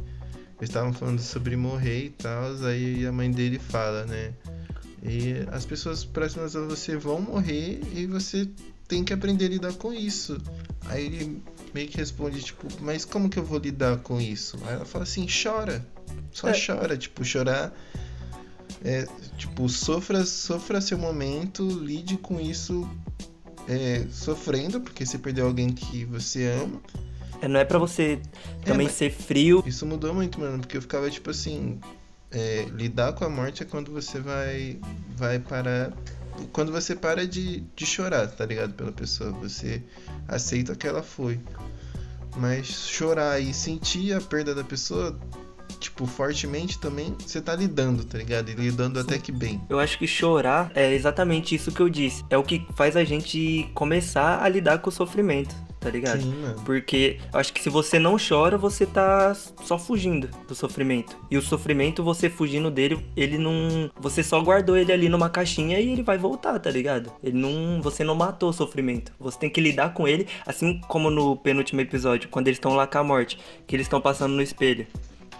eles 0.58 0.70
estavam 0.70 0.92
falando 0.92 1.20
sobre 1.22 1.56
morrer 1.56 2.06
e 2.06 2.10
tal, 2.10 2.52
aí 2.66 3.06
a 3.06 3.12
mãe 3.12 3.30
dele 3.32 3.60
fala, 3.60 4.06
né? 4.06 4.34
E 5.04 5.46
as 5.52 5.66
pessoas 5.66 6.04
próximas 6.04 6.56
a 6.56 6.62
você 6.62 6.98
vão 6.98 7.22
morrer 7.22 7.80
e 7.94 8.06
você 8.06 8.50
tem 8.90 9.06
que 9.06 9.14
aprender 9.14 9.46
a 9.46 9.50
lidar 9.50 9.74
com 9.74 9.94
isso. 9.94 10.38
Aí 10.88 11.06
ele 11.06 11.42
meio 11.74 11.88
que 11.88 11.96
responde, 11.98 12.42
tipo, 12.42 12.68
mas 12.82 13.06
como 13.06 13.30
que 13.30 13.38
eu 13.40 13.44
vou 13.46 13.60
lidar 13.60 13.98
com 14.00 14.20
isso? 14.20 14.58
Aí 14.66 14.74
ela 14.74 14.84
fala 14.86 15.04
assim, 15.04 15.26
chora. 15.28 15.86
Só 16.32 16.50
É. 16.50 16.54
chora, 16.60 16.98
tipo, 16.98 17.24
chorar 17.24 17.72
é, 18.84 19.06
tipo, 19.38 19.68
sofra, 19.70 20.26
sofra 20.26 20.80
seu 20.82 20.98
momento, 20.98 21.68
lide 21.68 22.18
com 22.18 22.40
isso 22.40 22.90
é, 23.68 24.06
sofrendo, 24.10 24.80
porque 24.82 25.06
você 25.06 25.18
perdeu 25.18 25.46
alguém 25.46 25.70
que 25.70 26.06
você 26.06 26.48
ama. 26.48 26.82
É, 27.42 27.48
não 27.48 27.60
é 27.60 27.66
pra 27.66 27.78
você 27.78 28.20
também 28.66 28.88
mas- 28.88 28.96
ser 28.96 29.12
frio. 29.12 29.64
Isso 29.66 29.86
mudou 29.86 30.14
muito, 30.14 30.40
mano, 30.40 30.60
porque 30.60 30.78
eu 30.78 30.82
ficava 30.82 31.10
tipo 31.12 31.30
assim, 31.30 31.80
é, 32.32 32.66
lidar 32.74 33.14
com 33.14 33.26
a 33.26 33.30
morte 33.30 33.62
é 33.62 33.66
quando 33.66 33.92
você 33.92 34.20
vai, 34.20 34.80
vai 35.16 35.40
parar, 35.40 35.92
quando 36.52 36.72
você 36.72 36.96
para 36.96 37.28
de, 37.28 37.62
de 37.76 37.86
chorar, 37.86 38.28
tá 38.28 38.46
ligado, 38.46 38.74
pela 38.74 38.92
pessoa, 38.92 39.32
você 39.32 39.82
aceita 40.28 40.76
que 40.76 40.88
ela 40.88 41.04
foi. 41.04 41.40
Mas 42.38 42.68
chorar 42.68 43.40
e 43.40 43.54
sentir 43.54 44.14
a 44.14 44.22
perda 44.22 44.54
da 44.54 44.64
pessoa, 44.64 45.20
tipo, 45.80 46.06
fortemente 46.06 46.80
também, 46.80 47.16
você 47.20 47.42
tá 47.42 47.56
lidando, 47.56 48.04
tá 48.04 48.18
ligado? 48.18 48.50
E 48.50 48.54
lidando 48.54 49.00
até 49.00 49.18
que 49.18 49.32
bem. 49.32 49.62
Eu 49.70 49.80
acho 49.80 49.98
que 49.98 50.08
chorar 50.08 50.72
é 50.76 50.94
exatamente 50.94 51.56
isso 51.56 51.72
que 51.72 51.82
eu 51.82 51.90
disse. 51.90 52.24
É 52.30 52.38
o 52.38 52.44
que 52.44 52.66
faz 52.76 52.96
a 52.96 53.04
gente 53.04 53.70
começar 53.74 54.42
a 54.44 54.48
lidar 54.48 54.80
com 54.80 54.90
o 54.90 54.94
sofrimento, 54.94 55.56
tá 55.80 55.90
ligado? 55.90 56.22
Sim, 56.22 56.34
mano. 56.42 56.62
Porque 56.66 57.18
eu 57.34 57.40
acho 57.40 57.54
que 57.54 57.62
se 57.62 57.70
você 57.70 57.98
não 57.98 58.18
chora, 58.18 58.58
você 58.58 58.86
tá 58.86 59.34
só 59.64 59.78
fugindo 59.78 60.30
do 60.48 60.54
sofrimento. 60.54 61.18
E 61.32 61.38
o 61.38 61.42
sofrimento, 61.42 62.04
você 62.04 62.30
fugindo 62.30 62.70
dele, 62.70 63.00
ele 63.16 63.38
não. 63.38 63.90
Você 64.00 64.22
só 64.24 64.42
guardou 64.42 64.76
ele 64.76 64.92
ali 64.92 65.10
numa 65.10 65.30
caixinha 65.30 65.80
e 65.80 65.92
ele 65.92 66.04
vai 66.04 66.18
voltar, 66.18 66.60
tá 66.60 66.70
ligado? 66.70 67.12
Ele 67.24 67.38
não. 67.38 67.82
Você 67.82 68.04
não 68.04 68.16
matou 68.16 68.50
o 68.50 68.54
sofrimento. 68.54 69.12
Você 69.20 69.40
tem 69.40 69.50
que 69.50 69.62
lidar 69.62 69.94
com 69.94 70.08
ele, 70.08 70.28
assim 70.46 70.80
como 70.88 71.10
no 71.10 71.36
penúltimo 71.36 71.82
episódio, 71.82 72.30
quando 72.30 72.48
eles 72.48 72.58
estão 72.58 72.76
lá 72.76 72.86
com 72.86 72.98
a 72.98 73.04
morte, 73.04 73.38
que 73.66 73.76
eles 73.76 73.86
estão 73.86 74.02
passando 74.02 74.34
no 74.34 74.42
espelho. 74.42 74.86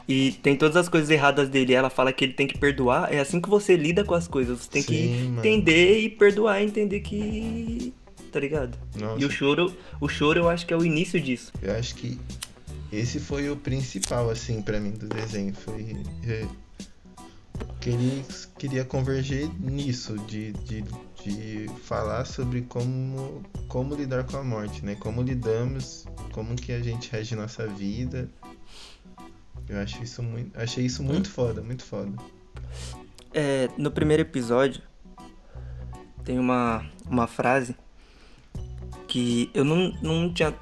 E 0.10 0.32
tem 0.42 0.56
todas 0.56 0.76
as 0.76 0.90
coisas 0.90 1.08
erradas 1.12 1.50
dele. 1.50 1.76
Ela 1.76 1.92
fala 1.92 2.12
que 2.12 2.26
ele 2.26 2.34
tem 2.34 2.48
que 2.48 2.58
perdoar. 2.58 3.14
É 3.14 3.20
assim 3.20 3.40
que 3.40 3.48
você 3.48 3.76
lida 3.76 4.04
com 4.04 4.16
as 4.16 4.28
coisas. 4.28 4.58
Você 4.58 4.68
tem 4.68 4.82
que 4.82 4.96
Sim, 4.96 5.24
mano. 5.26 5.40
entender 5.40 6.00
e 6.00 6.10
perdoar, 6.10 6.64
entender 6.64 7.02
que. 7.02 7.94
Tá 8.32 8.40
ligado? 8.40 8.78
Nossa. 9.00 9.22
E 9.22 9.26
o 9.26 9.32
choro, 9.32 9.76
o 10.00 10.08
choro 10.08 10.40
eu 10.40 10.50
acho 10.50 10.66
que 10.66 10.74
é 10.74 10.78
o 10.78 10.86
início 10.86 11.20
disso. 11.20 11.52
Eu 11.62 11.76
acho 11.76 11.96
que 11.96 12.20
esse 12.92 13.20
foi 13.20 13.50
o 13.50 13.56
principal, 13.56 14.30
assim, 14.30 14.62
pra 14.62 14.80
mim, 14.80 14.92
do 14.92 15.08
desenho. 15.08 15.54
Foi. 15.54 15.96
é, 16.28 16.48
que 17.80 17.90
ele 17.90 18.26
queria 18.58 18.84
converger 18.84 19.50
nisso, 19.60 20.18
de, 20.20 20.52
de, 20.52 20.84
de 21.24 21.70
falar 21.84 22.26
sobre 22.26 22.62
como, 22.64 23.42
como 23.68 23.96
lidar 23.96 24.26
com 24.26 24.38
a 24.38 24.44
morte, 24.44 24.84
né? 24.84 24.96
Como 24.96 25.22
lidamos, 25.22 26.06
como 26.32 26.56
que 26.56 26.72
a 26.72 26.82
gente 26.82 27.10
rege 27.12 27.36
nossa 27.36 27.68
vida. 27.68 28.30
Eu 29.68 29.78
acho 29.80 30.04
isso 30.04 30.22
muito. 30.22 30.60
Achei 30.60 30.86
isso 30.86 31.04
muito 31.04 31.30
foda, 31.30 31.62
muito 31.62 31.84
foda. 31.84 32.12
É, 33.34 33.70
no 33.78 33.92
primeiro 33.92 34.24
episódio 34.24 34.82
tem 36.24 36.40
uma, 36.40 36.86
uma 37.06 37.28
frase 37.28 37.76
que 39.10 39.50
eu 39.54 39.66
não, 39.66 39.92
não 40.02 40.32
tinha 40.32 40.54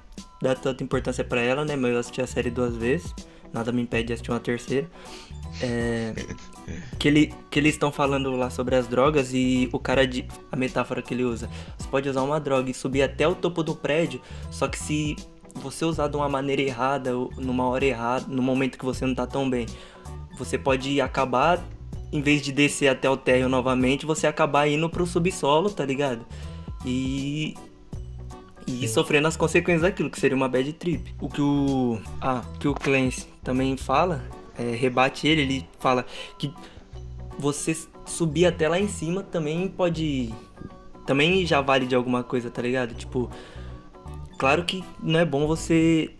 dado 0.41 0.61
tanta 0.61 0.83
importância 0.83 1.23
pra 1.23 1.41
ela, 1.41 1.63
né? 1.63 1.75
Mas 1.75 1.91
eu 1.91 1.99
assisti 1.99 2.21
a 2.21 2.25
série 2.25 2.49
duas 2.49 2.75
vezes. 2.75 3.13
Nada 3.53 3.71
me 3.71 3.81
impede 3.81 4.07
de 4.07 4.13
assistir 4.13 4.31
uma 4.31 4.39
terceira. 4.39 4.89
É, 5.61 6.13
que, 6.97 7.07
ele, 7.07 7.33
que 7.51 7.59
eles 7.59 7.73
estão 7.73 7.91
falando 7.91 8.31
lá 8.31 8.49
sobre 8.49 8.75
as 8.75 8.87
drogas 8.87 9.33
e 9.33 9.69
o 9.71 9.79
cara 9.79 10.07
de. 10.07 10.25
A 10.51 10.55
metáfora 10.55 11.01
que 11.01 11.13
ele 11.13 11.23
usa. 11.23 11.49
Você 11.77 11.87
pode 11.89 12.09
usar 12.09 12.23
uma 12.23 12.39
droga 12.39 12.71
e 12.71 12.73
subir 12.73 13.03
até 13.03 13.27
o 13.27 13.35
topo 13.35 13.61
do 13.61 13.75
prédio, 13.75 14.21
só 14.49 14.67
que 14.67 14.79
se 14.79 15.15
você 15.55 15.85
usar 15.85 16.07
de 16.07 16.15
uma 16.15 16.29
maneira 16.29 16.61
errada, 16.61 17.17
ou 17.17 17.31
numa 17.37 17.67
hora 17.67 17.85
errada, 17.85 18.25
no 18.27 18.41
momento 18.41 18.77
que 18.77 18.85
você 18.85 19.05
não 19.05 19.15
tá 19.15 19.25
tão 19.25 19.49
bem, 19.49 19.65
você 20.37 20.57
pode 20.57 21.01
acabar, 21.01 21.59
em 22.13 22.21
vez 22.21 22.41
de 22.41 22.51
descer 22.51 22.87
até 22.87 23.09
o 23.09 23.17
térreo 23.17 23.49
novamente, 23.49 24.05
você 24.05 24.27
acabar 24.27 24.67
indo 24.67 24.89
pro 24.89 25.05
subsolo, 25.05 25.69
tá 25.69 25.83
ligado? 25.83 26.25
E. 26.85 27.55
E 28.67 28.85
sofrendo 28.85 29.29
as 29.29 29.37
consequências 29.37 29.83
daquilo, 29.83 30.09
que 30.09 30.19
seria 30.19 30.35
uma 30.35 30.49
bad 30.49 30.71
trip. 30.73 31.15
O 31.21 31.29
que 31.29 31.41
o. 31.41 32.01
Ah, 32.19 32.43
que 32.59 32.67
o 32.67 32.73
Clancy 32.73 33.25
também 33.41 33.77
fala, 33.77 34.21
é, 34.59 34.75
rebate 34.75 35.25
ele, 35.25 35.41
ele 35.41 35.69
fala 35.79 36.05
que 36.37 36.53
você 37.39 37.75
subir 38.05 38.45
até 38.45 38.67
lá 38.67 38.77
em 38.77 38.89
cima 38.89 39.23
também 39.23 39.69
pode. 39.69 40.33
Também 41.05 41.45
já 41.45 41.61
vale 41.61 41.85
de 41.85 41.95
alguma 41.95 42.23
coisa, 42.23 42.51
tá 42.51 42.61
ligado? 42.61 42.93
Tipo. 42.93 43.31
Claro 44.37 44.65
que 44.65 44.83
não 45.01 45.19
é 45.19 45.25
bom 45.25 45.47
você. 45.47 46.13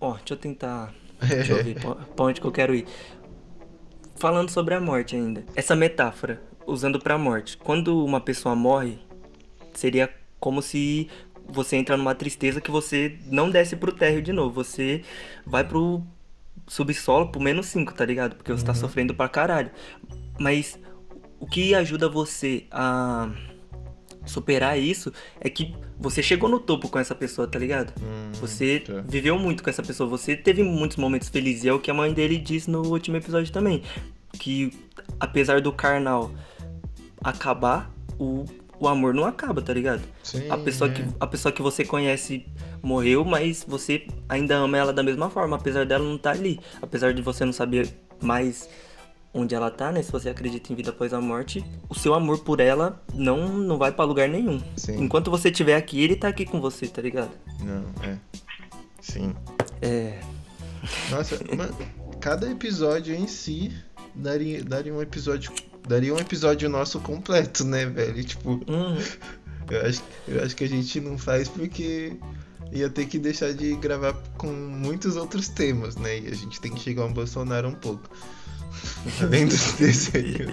Ó, 0.00 0.14
deixa 0.14 0.32
eu 0.32 0.38
tentar. 0.38 0.94
Deixa 1.20 1.52
eu 1.52 1.62
ver 1.62 1.76
pra 2.16 2.24
onde 2.24 2.40
que 2.40 2.46
eu 2.46 2.52
quero 2.52 2.74
ir. 2.74 2.86
Falando 4.16 4.48
sobre 4.50 4.74
a 4.74 4.80
morte 4.80 5.14
ainda. 5.14 5.44
Essa 5.54 5.76
metáfora, 5.76 6.42
usando 6.66 6.98
pra 6.98 7.18
morte. 7.18 7.56
Quando 7.58 8.02
uma 8.04 8.20
pessoa 8.20 8.56
morre, 8.56 8.98
seria 9.74 10.10
como 10.40 10.62
se 10.62 11.08
você 11.52 11.76
entra 11.76 11.96
numa 11.96 12.14
tristeza 12.14 12.60
que 12.60 12.70
você 12.70 13.18
não 13.26 13.50
desce 13.50 13.76
pro 13.76 13.92
térreo 13.92 14.22
de 14.22 14.32
novo. 14.32 14.62
Você 14.62 15.02
vai 15.46 15.64
pro 15.64 16.02
subsolo, 16.66 17.30
pro 17.30 17.40
menos 17.40 17.66
5, 17.66 17.94
tá 17.94 18.04
ligado? 18.04 18.36
Porque 18.36 18.52
você 18.52 18.64
tá 18.64 18.74
sofrendo 18.74 19.14
pra 19.14 19.28
caralho. 19.28 19.70
Mas 20.38 20.78
o 21.38 21.46
que 21.46 21.74
ajuda 21.74 22.08
você 22.08 22.64
a 22.70 23.30
superar 24.24 24.78
isso 24.78 25.12
é 25.40 25.48
que 25.48 25.74
você 25.98 26.22
chegou 26.22 26.48
no 26.48 26.60
topo 26.60 26.88
com 26.88 26.98
essa 26.98 27.14
pessoa, 27.14 27.46
tá 27.46 27.58
ligado? 27.58 27.92
Você 28.40 28.80
tá. 28.80 29.04
viveu 29.06 29.38
muito 29.38 29.62
com 29.62 29.70
essa 29.70 29.82
pessoa, 29.82 30.08
você 30.08 30.36
teve 30.36 30.62
muitos 30.62 30.96
momentos 30.96 31.28
felizes. 31.28 31.64
E 31.64 31.68
é 31.68 31.72
o 31.72 31.80
que 31.80 31.90
a 31.90 31.94
mãe 31.94 32.12
dele 32.12 32.38
disse 32.38 32.70
no 32.70 32.86
último 32.86 33.16
episódio 33.16 33.52
também. 33.52 33.82
Que 34.34 34.72
apesar 35.18 35.60
do 35.60 35.72
carnal 35.72 36.30
acabar, 37.22 37.90
o, 38.18 38.44
o 38.80 38.88
amor 38.88 39.12
não 39.12 39.26
acaba, 39.26 39.60
tá 39.60 39.72
ligado? 39.74 40.02
Sim, 40.22 40.50
A 40.50 40.56
pessoa, 40.56 40.90
é. 40.90 40.94
que, 40.94 41.04
a 41.20 41.26
pessoa 41.26 41.52
que 41.52 41.60
você 41.60 41.84
conhece 41.84 42.46
morreu, 42.82 43.24
mas 43.24 43.64
você 43.68 44.06
ainda 44.26 44.56
ama 44.56 44.78
ela 44.78 44.92
da 44.92 45.02
mesma 45.02 45.28
forma, 45.28 45.56
apesar 45.56 45.84
dela 45.84 46.02
não 46.02 46.16
estar 46.16 46.30
ali. 46.30 46.58
Apesar 46.80 47.12
de 47.12 47.20
você 47.20 47.44
não 47.44 47.52
saber 47.52 47.88
mais 48.20 48.68
onde 49.34 49.54
ela 49.54 49.70
tá, 49.70 49.92
né? 49.92 50.02
Se 50.02 50.10
você 50.10 50.30
acredita 50.30 50.72
em 50.72 50.76
vida 50.76 50.90
após 50.90 51.12
a 51.12 51.20
morte, 51.20 51.64
o 51.88 51.94
seu 51.94 52.14
amor 52.14 52.38
por 52.40 52.58
ela 52.58 53.00
não, 53.14 53.48
não 53.48 53.76
vai 53.76 53.92
pra 53.92 54.04
lugar 54.04 54.28
nenhum. 54.28 54.60
Sim. 54.76 55.02
Enquanto 55.04 55.30
você 55.30 55.50
estiver 55.50 55.76
aqui, 55.76 56.02
ele 56.02 56.16
tá 56.16 56.28
aqui 56.28 56.46
com 56.46 56.58
você, 56.58 56.86
tá 56.88 57.02
ligado? 57.02 57.30
Não, 57.60 57.84
é. 58.02 58.16
Sim. 59.02 59.34
É. 59.82 60.20
Nossa, 61.10 61.38
mano, 61.54 61.76
cada 62.18 62.50
episódio 62.50 63.14
em 63.14 63.26
si 63.26 63.72
daria, 64.14 64.64
daria 64.64 64.92
um 64.94 65.02
episódio. 65.02 65.52
Daria 65.88 66.14
um 66.14 66.18
episódio 66.18 66.68
nosso 66.68 67.00
completo, 67.00 67.64
né, 67.64 67.86
velho? 67.86 68.22
Tipo, 68.24 68.50
Uhum. 68.68 68.98
eu 69.70 69.86
acho, 69.86 70.02
eu 70.28 70.42
acho 70.44 70.54
que 70.56 70.64
a 70.64 70.68
gente 70.68 71.00
não 71.00 71.16
faz 71.18 71.48
porque 71.48 72.16
ia 72.72 72.88
ter 72.88 73.06
que 73.06 73.18
deixar 73.18 73.52
de 73.52 73.74
gravar 73.76 74.12
com 74.38 74.48
muitos 74.48 75.16
outros 75.16 75.48
temas, 75.48 75.96
né? 75.96 76.20
E 76.20 76.28
a 76.28 76.34
gente 76.34 76.60
tem 76.60 76.72
que 76.72 76.80
chegar 76.80 77.02
ao 77.02 77.10
Bolsonaro 77.10 77.68
um 77.68 77.74
pouco. 77.74 78.08
Além 79.20 79.46
do 79.46 79.56
desenho. 79.78 80.46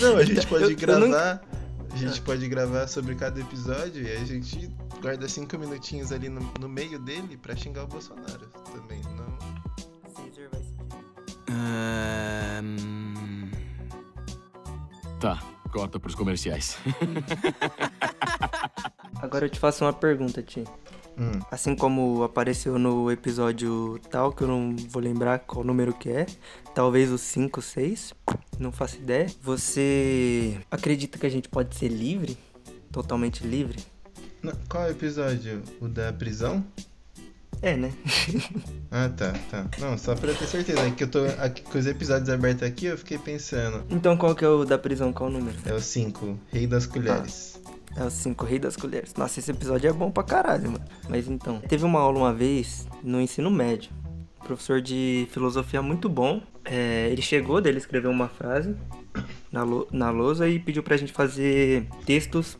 Não, 0.00 0.16
a 0.16 0.24
gente 0.24 0.46
pode 0.46 0.64
Eu- 0.64 0.70
eu 0.70 1.00
não- 1.00 1.10
gravar. 1.10 1.40
A 1.92 1.96
gente 1.96 2.20
pode 2.22 2.48
gravar 2.48 2.88
sobre 2.88 3.14
cada 3.14 3.40
episódio 3.40 4.02
e 4.02 4.10
a 4.10 4.24
gente 4.24 4.68
guarda 5.00 5.28
cinco 5.28 5.56
minutinhos 5.56 6.10
ali 6.10 6.28
no, 6.28 6.40
no 6.58 6.68
meio 6.68 6.98
dele 6.98 7.36
pra 7.40 7.54
xingar 7.54 7.84
o 7.84 7.86
Bolsonaro 7.86 8.48
também. 8.72 9.00
Não. 9.16 9.38
Caesar 10.12 10.48
vai 10.50 10.60
se 10.60 10.74
Ah, 11.50 12.58
Ahn, 12.58 13.03
Tá, 15.24 15.42
corta 15.72 15.98
pros 15.98 16.14
comerciais. 16.14 16.76
Agora 19.16 19.46
eu 19.46 19.48
te 19.48 19.58
faço 19.58 19.82
uma 19.82 19.92
pergunta, 19.94 20.42
Ti. 20.42 20.64
Hum. 21.18 21.40
Assim 21.50 21.74
como 21.74 22.22
apareceu 22.22 22.78
no 22.78 23.10
episódio 23.10 23.98
tal, 24.10 24.34
que 24.34 24.42
eu 24.42 24.48
não 24.48 24.76
vou 24.90 25.00
lembrar 25.00 25.38
qual 25.38 25.64
número 25.64 25.94
que 25.94 26.10
é, 26.10 26.26
talvez 26.74 27.10
o 27.10 27.16
5, 27.16 27.62
6, 27.62 28.12
não 28.58 28.70
faço 28.70 28.96
ideia. 28.96 29.26
Você 29.40 30.60
acredita 30.70 31.18
que 31.18 31.24
a 31.24 31.30
gente 31.30 31.48
pode 31.48 31.74
ser 31.74 31.88
livre? 31.88 32.36
Totalmente 32.92 33.46
livre? 33.46 33.82
Qual 34.68 34.90
episódio? 34.90 35.62
O 35.80 35.88
da 35.88 36.12
prisão? 36.12 36.62
É, 37.62 37.76
né? 37.76 37.92
Ah, 38.96 39.08
tá, 39.08 39.32
tá. 39.50 39.66
Não, 39.80 39.98
só 39.98 40.14
pra 40.14 40.32
ter 40.32 40.46
certeza. 40.46 40.78
É 40.80 40.90
que 40.92 41.02
eu 41.02 41.08
tô 41.10 41.24
aqui, 41.40 41.62
com 41.62 41.76
os 41.76 41.84
episódios 41.86 42.28
abertos 42.28 42.62
aqui, 42.62 42.86
eu 42.86 42.96
fiquei 42.96 43.18
pensando. 43.18 43.82
Então 43.90 44.16
qual 44.16 44.36
que 44.36 44.44
é 44.44 44.48
o 44.48 44.64
da 44.64 44.78
prisão? 44.78 45.12
Qual 45.12 45.28
o 45.28 45.32
número? 45.32 45.56
É 45.66 45.74
o 45.74 45.80
5, 45.80 46.38
Rei 46.52 46.66
das 46.68 46.86
Colheres. 46.86 47.60
É 47.96 48.04
o 48.04 48.10
5 48.10 48.44
Rei 48.44 48.58
das 48.60 48.76
Colheres. 48.76 49.12
Nossa, 49.14 49.40
esse 49.40 49.50
episódio 49.50 49.90
é 49.90 49.92
bom 49.92 50.12
pra 50.12 50.22
caralho, 50.22 50.70
mano. 50.70 50.84
Mas 51.08 51.26
então, 51.26 51.58
teve 51.60 51.84
uma 51.84 51.98
aula 51.98 52.18
uma 52.20 52.32
vez 52.32 52.86
no 53.02 53.20
ensino 53.20 53.50
médio. 53.50 53.90
Professor 54.44 54.80
de 54.80 55.26
filosofia 55.32 55.82
muito 55.82 56.08
bom. 56.08 56.40
É, 56.64 57.08
ele 57.10 57.22
chegou, 57.22 57.60
dele 57.60 57.78
escreveu 57.78 58.12
uma 58.12 58.28
frase 58.28 58.76
na, 59.50 59.64
lou- 59.64 59.88
na 59.90 60.10
lousa 60.10 60.48
e 60.48 60.60
pediu 60.60 60.84
pra 60.84 60.96
gente 60.96 61.12
fazer 61.12 61.88
textos 62.06 62.56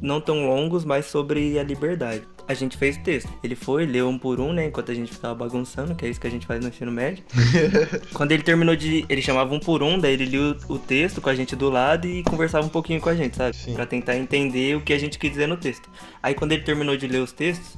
não 0.00 0.20
tão 0.20 0.44
longos, 0.46 0.84
mas 0.84 1.06
sobre 1.06 1.56
a 1.58 1.62
liberdade. 1.62 2.22
A 2.48 2.54
gente 2.54 2.78
fez 2.78 2.96
texto. 2.96 3.28
Ele 3.44 3.54
foi, 3.54 3.84
leu 3.84 4.08
um 4.08 4.18
por 4.18 4.40
um, 4.40 4.54
né? 4.54 4.66
Enquanto 4.66 4.90
a 4.90 4.94
gente 4.94 5.12
ficava 5.12 5.34
bagunçando, 5.34 5.94
que 5.94 6.06
é 6.06 6.08
isso 6.08 6.18
que 6.18 6.26
a 6.26 6.30
gente 6.30 6.46
faz 6.46 6.62
no 6.62 6.68
ensino 6.68 6.90
médio. 6.90 7.22
Quando 8.14 8.32
ele 8.32 8.42
terminou 8.42 8.74
de. 8.74 9.04
Ele 9.06 9.20
chamava 9.20 9.54
um 9.54 9.60
por 9.60 9.82
um, 9.82 9.98
daí 9.98 10.14
ele 10.14 10.24
lia 10.24 10.40
o, 10.40 10.74
o 10.74 10.78
texto 10.78 11.20
com 11.20 11.28
a 11.28 11.34
gente 11.34 11.54
do 11.54 11.68
lado 11.68 12.06
e 12.06 12.22
conversava 12.22 12.66
um 12.66 12.70
pouquinho 12.70 13.02
com 13.02 13.10
a 13.10 13.14
gente, 13.14 13.36
sabe? 13.36 13.54
Sim. 13.54 13.74
Pra 13.74 13.84
tentar 13.84 14.16
entender 14.16 14.76
o 14.76 14.80
que 14.80 14.94
a 14.94 14.98
gente 14.98 15.18
quis 15.18 15.30
dizer 15.30 15.46
no 15.46 15.58
texto. 15.58 15.90
Aí 16.22 16.34
quando 16.34 16.52
ele 16.52 16.62
terminou 16.62 16.96
de 16.96 17.06
ler 17.06 17.20
os 17.20 17.32
textos, 17.32 17.76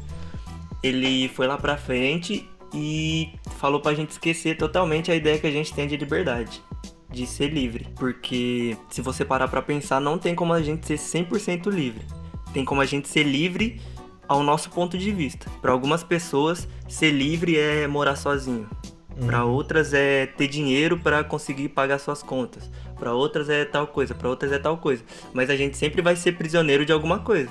ele 0.84 1.28
foi 1.30 1.48
lá 1.48 1.58
pra 1.58 1.76
frente 1.76 2.48
e 2.72 3.30
falou 3.58 3.80
pra 3.80 3.92
gente 3.92 4.10
esquecer 4.10 4.56
totalmente 4.56 5.10
a 5.10 5.16
ideia 5.16 5.38
que 5.38 5.48
a 5.48 5.50
gente 5.50 5.74
tem 5.74 5.88
de 5.88 5.96
liberdade. 5.96 6.62
De 7.10 7.26
ser 7.26 7.48
livre. 7.48 7.88
Porque 7.96 8.76
se 8.88 9.02
você 9.02 9.24
parar 9.24 9.48
pra 9.48 9.60
pensar, 9.60 10.00
não 10.00 10.16
tem 10.16 10.32
como 10.32 10.52
a 10.52 10.62
gente 10.62 10.86
ser 10.86 11.24
100% 11.26 11.66
livre. 11.68 12.04
Tem 12.52 12.64
como 12.64 12.80
a 12.80 12.86
gente 12.86 13.08
ser 13.08 13.24
livre 13.24 13.80
ao 14.30 14.44
nosso 14.44 14.70
ponto 14.70 14.96
de 14.96 15.10
vista. 15.10 15.50
Pra 15.60 15.72
algumas 15.72 16.04
pessoas, 16.04 16.68
ser 16.88 17.10
livre 17.10 17.58
é 17.58 17.88
morar 17.88 18.14
sozinho. 18.14 18.70
Pra 19.26 19.44
outras 19.44 19.92
é 19.92 20.24
ter 20.24 20.46
dinheiro 20.46 20.96
pra 20.96 21.24
conseguir 21.24 21.70
pagar 21.70 21.98
suas 21.98 22.22
contas. 22.22 22.70
Pra 22.96 23.12
outras 23.12 23.50
é 23.50 23.64
tal 23.64 23.88
coisa, 23.88 24.14
pra 24.14 24.28
outras 24.28 24.52
é 24.52 24.58
tal 24.60 24.78
coisa. 24.78 25.02
Mas 25.34 25.50
a 25.50 25.56
gente 25.56 25.76
sempre 25.76 26.00
vai 26.00 26.14
ser 26.14 26.36
prisioneiro 26.38 26.86
de 26.86 26.92
alguma 26.92 27.18
coisa. 27.18 27.50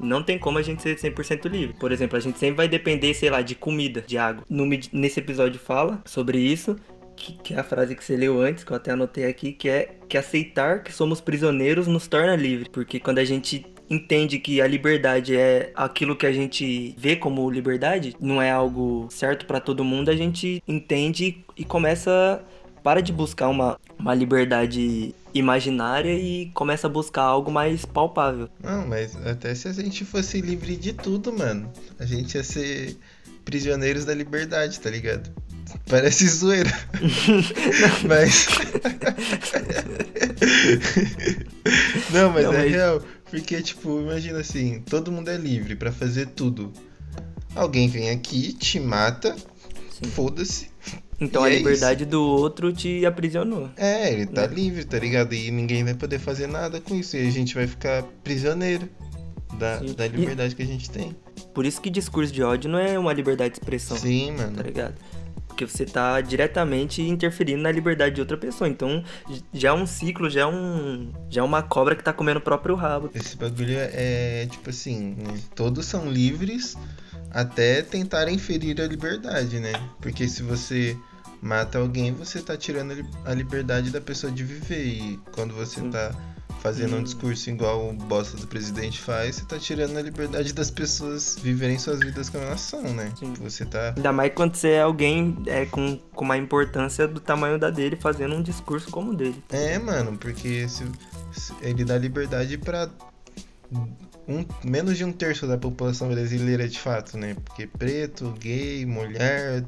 Não 0.00 0.20
tem 0.20 0.36
como 0.36 0.58
a 0.58 0.62
gente 0.62 0.82
ser 0.82 0.96
100% 0.96 1.48
livre. 1.48 1.76
Por 1.78 1.92
exemplo, 1.92 2.18
a 2.18 2.20
gente 2.20 2.40
sempre 2.40 2.56
vai 2.56 2.66
depender, 2.66 3.14
sei 3.14 3.30
lá, 3.30 3.40
de 3.40 3.54
comida, 3.54 4.02
de 4.04 4.18
água. 4.18 4.42
No 4.50 4.66
nesse 4.92 5.20
episódio 5.20 5.60
fala 5.60 6.02
sobre 6.04 6.38
isso, 6.40 6.74
que, 7.14 7.34
que 7.34 7.54
é 7.54 7.60
a 7.60 7.64
frase 7.64 7.94
que 7.94 8.02
você 8.02 8.16
leu 8.16 8.40
antes, 8.40 8.64
que 8.64 8.72
eu 8.72 8.76
até 8.76 8.90
anotei 8.90 9.26
aqui, 9.26 9.52
que 9.52 9.68
é 9.68 9.94
que 10.08 10.18
aceitar 10.18 10.82
que 10.82 10.92
somos 10.92 11.20
prisioneiros 11.20 11.86
nos 11.86 12.08
torna 12.08 12.34
livre. 12.34 12.68
Porque 12.68 12.98
quando 12.98 13.18
a 13.18 13.24
gente 13.24 13.64
entende 13.90 14.38
que 14.38 14.60
a 14.62 14.66
liberdade 14.66 15.36
é 15.36 15.70
aquilo 15.74 16.16
que 16.16 16.24
a 16.24 16.32
gente 16.32 16.94
vê 16.96 17.16
como 17.16 17.50
liberdade, 17.50 18.14
não 18.20 18.40
é 18.40 18.50
algo 18.50 19.08
certo 19.10 19.44
pra 19.46 19.60
todo 19.60 19.84
mundo, 19.84 20.10
a 20.10 20.16
gente 20.16 20.62
entende 20.66 21.44
e 21.56 21.64
começa 21.64 22.40
para 22.82 23.02
de 23.02 23.12
buscar 23.12 23.48
uma, 23.48 23.78
uma 23.98 24.14
liberdade 24.14 25.14
imaginária 25.34 26.14
e 26.14 26.50
começa 26.54 26.86
a 26.86 26.90
buscar 26.90 27.22
algo 27.22 27.50
mais 27.50 27.84
palpável. 27.84 28.48
Não, 28.62 28.86
mas 28.86 29.14
até 29.26 29.54
se 29.54 29.68
a 29.68 29.72
gente 29.72 30.04
fosse 30.04 30.40
livre 30.40 30.76
de 30.76 30.92
tudo, 30.92 31.32
mano, 31.32 31.70
a 31.98 32.06
gente 32.06 32.36
ia 32.36 32.44
ser 32.44 32.96
prisioneiros 33.44 34.04
da 34.04 34.14
liberdade, 34.14 34.78
tá 34.80 34.88
ligado? 34.88 35.30
Parece 35.88 36.26
zoeira. 36.28 36.70
mas. 38.08 38.46
Não, 42.10 42.30
mas 42.32 42.44
Não, 42.44 42.52
é 42.54 42.58
mas- 42.58 42.70
real. 42.70 43.02
Porque, 43.30 43.62
tipo, 43.62 44.00
imagina 44.00 44.40
assim: 44.40 44.80
todo 44.80 45.12
mundo 45.12 45.28
é 45.28 45.36
livre 45.36 45.76
pra 45.76 45.92
fazer 45.92 46.26
tudo. 46.28 46.72
Alguém 47.54 47.88
vem 47.88 48.10
aqui, 48.10 48.52
te 48.52 48.78
mata, 48.80 49.34
foda-se. 50.12 50.68
Então 51.20 51.46
E 51.46 51.50
a 51.50 51.52
é 51.54 51.58
liberdade 51.58 52.04
do 52.06 52.22
outro 52.22 52.72
te 52.72 53.04
aprisionou. 53.04 53.68
É, 53.76 54.10
ele 54.12 54.26
tá 54.26 54.46
Né? 54.48 54.54
livre, 54.54 54.84
tá 54.84 54.98
ligado? 54.98 55.34
E 55.34 55.50
ninguém 55.50 55.84
vai 55.84 55.92
poder 55.94 56.18
fazer 56.18 56.46
nada 56.46 56.80
com 56.80 56.94
isso. 56.94 57.16
E 57.16 57.26
a 57.26 57.30
gente 57.30 57.54
vai 57.54 57.66
ficar 57.66 58.02
prisioneiro 58.24 58.88
da, 59.58 59.80
Sim. 59.80 59.92
da 59.92 60.06
E- 60.06 60.08
liberdade 60.10 60.56
que 60.56 60.62
a 60.62 60.66
gente 60.66 60.88
tem. 60.88 61.14
Por 61.54 61.66
isso 61.66 61.80
que 61.80 61.90
discurso 61.90 62.32
de 62.32 62.42
ódio 62.42 62.70
não 62.70 62.78
é 62.78 62.98
uma 62.98 63.12
liberdade 63.12 63.50
de 63.54 63.60
expressão, 63.60 63.96
Sim, 63.98 64.32
tá 64.36 64.44
mano. 64.44 64.62
ligado? 64.62 64.94
Porque 65.60 65.66
você 65.66 65.84
tá 65.84 66.22
diretamente 66.22 67.02
interferindo 67.02 67.62
na 67.62 67.70
liberdade 67.70 68.14
de 68.14 68.20
outra 68.22 68.38
pessoa. 68.38 68.66
Então 68.66 69.04
já 69.52 69.68
é 69.68 69.72
um 69.72 69.86
ciclo, 69.86 70.30
já 70.30 70.40
é 70.42 70.46
um. 70.46 71.12
Já 71.28 71.42
é 71.42 71.44
uma 71.44 71.62
cobra 71.62 71.94
que 71.94 72.02
tá 72.02 72.14
comendo 72.14 72.38
o 72.38 72.42
próprio 72.42 72.74
rabo. 72.74 73.10
Esse 73.14 73.36
bagulho 73.36 73.76
é 73.76 74.46
tipo 74.50 74.70
assim, 74.70 75.16
né? 75.18 75.38
todos 75.54 75.84
são 75.84 76.10
livres 76.10 76.78
até 77.30 77.82
tentarem 77.82 78.38
ferir 78.38 78.80
a 78.80 78.86
liberdade, 78.86 79.60
né? 79.60 79.72
Porque 80.00 80.26
se 80.26 80.42
você 80.42 80.96
mata 81.42 81.78
alguém, 81.78 82.12
você 82.14 82.40
tá 82.40 82.56
tirando 82.56 82.92
a 82.92 82.94
li- 82.94 83.10
a 83.26 83.34
liberdade 83.34 83.90
da 83.90 84.00
pessoa 84.00 84.32
de 84.32 84.42
viver. 84.42 84.86
E 84.86 85.20
quando 85.32 85.52
você 85.54 85.80
Sim. 85.80 85.90
tá 85.90 86.10
fazendo 86.60 86.96
um 86.96 86.98
Hum. 87.00 87.02
discurso 87.02 87.48
igual 87.50 87.88
o 87.90 87.92
bosta 87.92 88.36
do 88.36 88.46
presidente 88.46 89.00
faz, 89.00 89.36
você 89.36 89.44
tá 89.44 89.58
tirando 89.58 89.96
a 89.96 90.02
liberdade 90.02 90.52
das 90.52 90.70
pessoas 90.70 91.36
viverem 91.42 91.78
suas 91.78 92.00
vidas 92.00 92.28
como 92.28 92.44
elas 92.44 92.60
são, 92.60 92.82
né? 92.94 93.12
Sim. 93.18 93.32
Você 93.40 93.64
tá. 93.64 93.94
Ainda 93.96 94.12
mais 94.12 94.32
quando 94.34 94.54
você 94.56 94.68
é 94.72 94.82
alguém 94.82 95.36
é, 95.46 95.64
com, 95.66 95.98
com 96.14 96.24
uma 96.24 96.36
importância 96.36 97.08
do 97.08 97.18
tamanho 97.20 97.58
da 97.58 97.70
dele 97.70 97.96
fazendo 97.96 98.34
um 98.36 98.42
discurso 98.42 98.90
como 98.90 99.12
o 99.12 99.14
dele. 99.16 99.42
É, 99.50 99.78
mano, 99.78 100.16
porque 100.18 100.68
se, 100.68 100.84
se- 101.32 101.52
ele 101.62 101.84
dá 101.84 101.96
liberdade 101.98 102.58
pra 102.58 102.88
um, 104.28 104.44
menos 104.64 104.96
de 104.98 105.04
um 105.04 105.12
terço 105.12 105.46
da 105.46 105.56
população 105.56 106.08
brasileira 106.08 106.68
de 106.68 106.78
fato, 106.78 107.16
né? 107.16 107.36
Porque 107.44 107.66
preto, 107.66 108.32
gay, 108.38 108.84
mulher, 108.86 109.64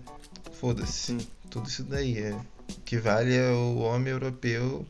foda-se. 0.61 1.16
Tudo 1.50 1.68
isso 1.68 1.83
daí 1.85 2.18
é 2.18 2.33
o 2.33 2.81
que 2.85 2.98
vale 2.98 3.35
é 3.35 3.50
o 3.50 3.78
homem 3.78 4.12
europeu, 4.12 4.87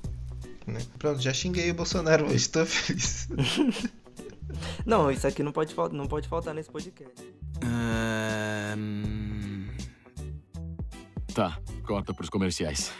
né? 0.66 0.81
Pronto, 0.98 1.20
já 1.20 1.33
xinguei 1.33 1.70
o 1.70 1.75
Bolsonaro 1.75 2.27
hoje, 2.27 2.48
tô 2.48 2.64
feliz. 2.66 3.29
Não, 4.85 5.11
isso 5.11 5.27
aqui 5.27 5.42
não 5.42 5.53
pode, 5.53 5.75
não 5.92 6.07
pode 6.07 6.29
faltar 6.29 6.55
nesse 6.55 6.70
podcast. 6.70 7.14
Ahn, 7.64 9.66
Tá, 11.35 11.59
corta 11.87 12.12
pros 12.12 12.29
comerciais. 12.29 12.92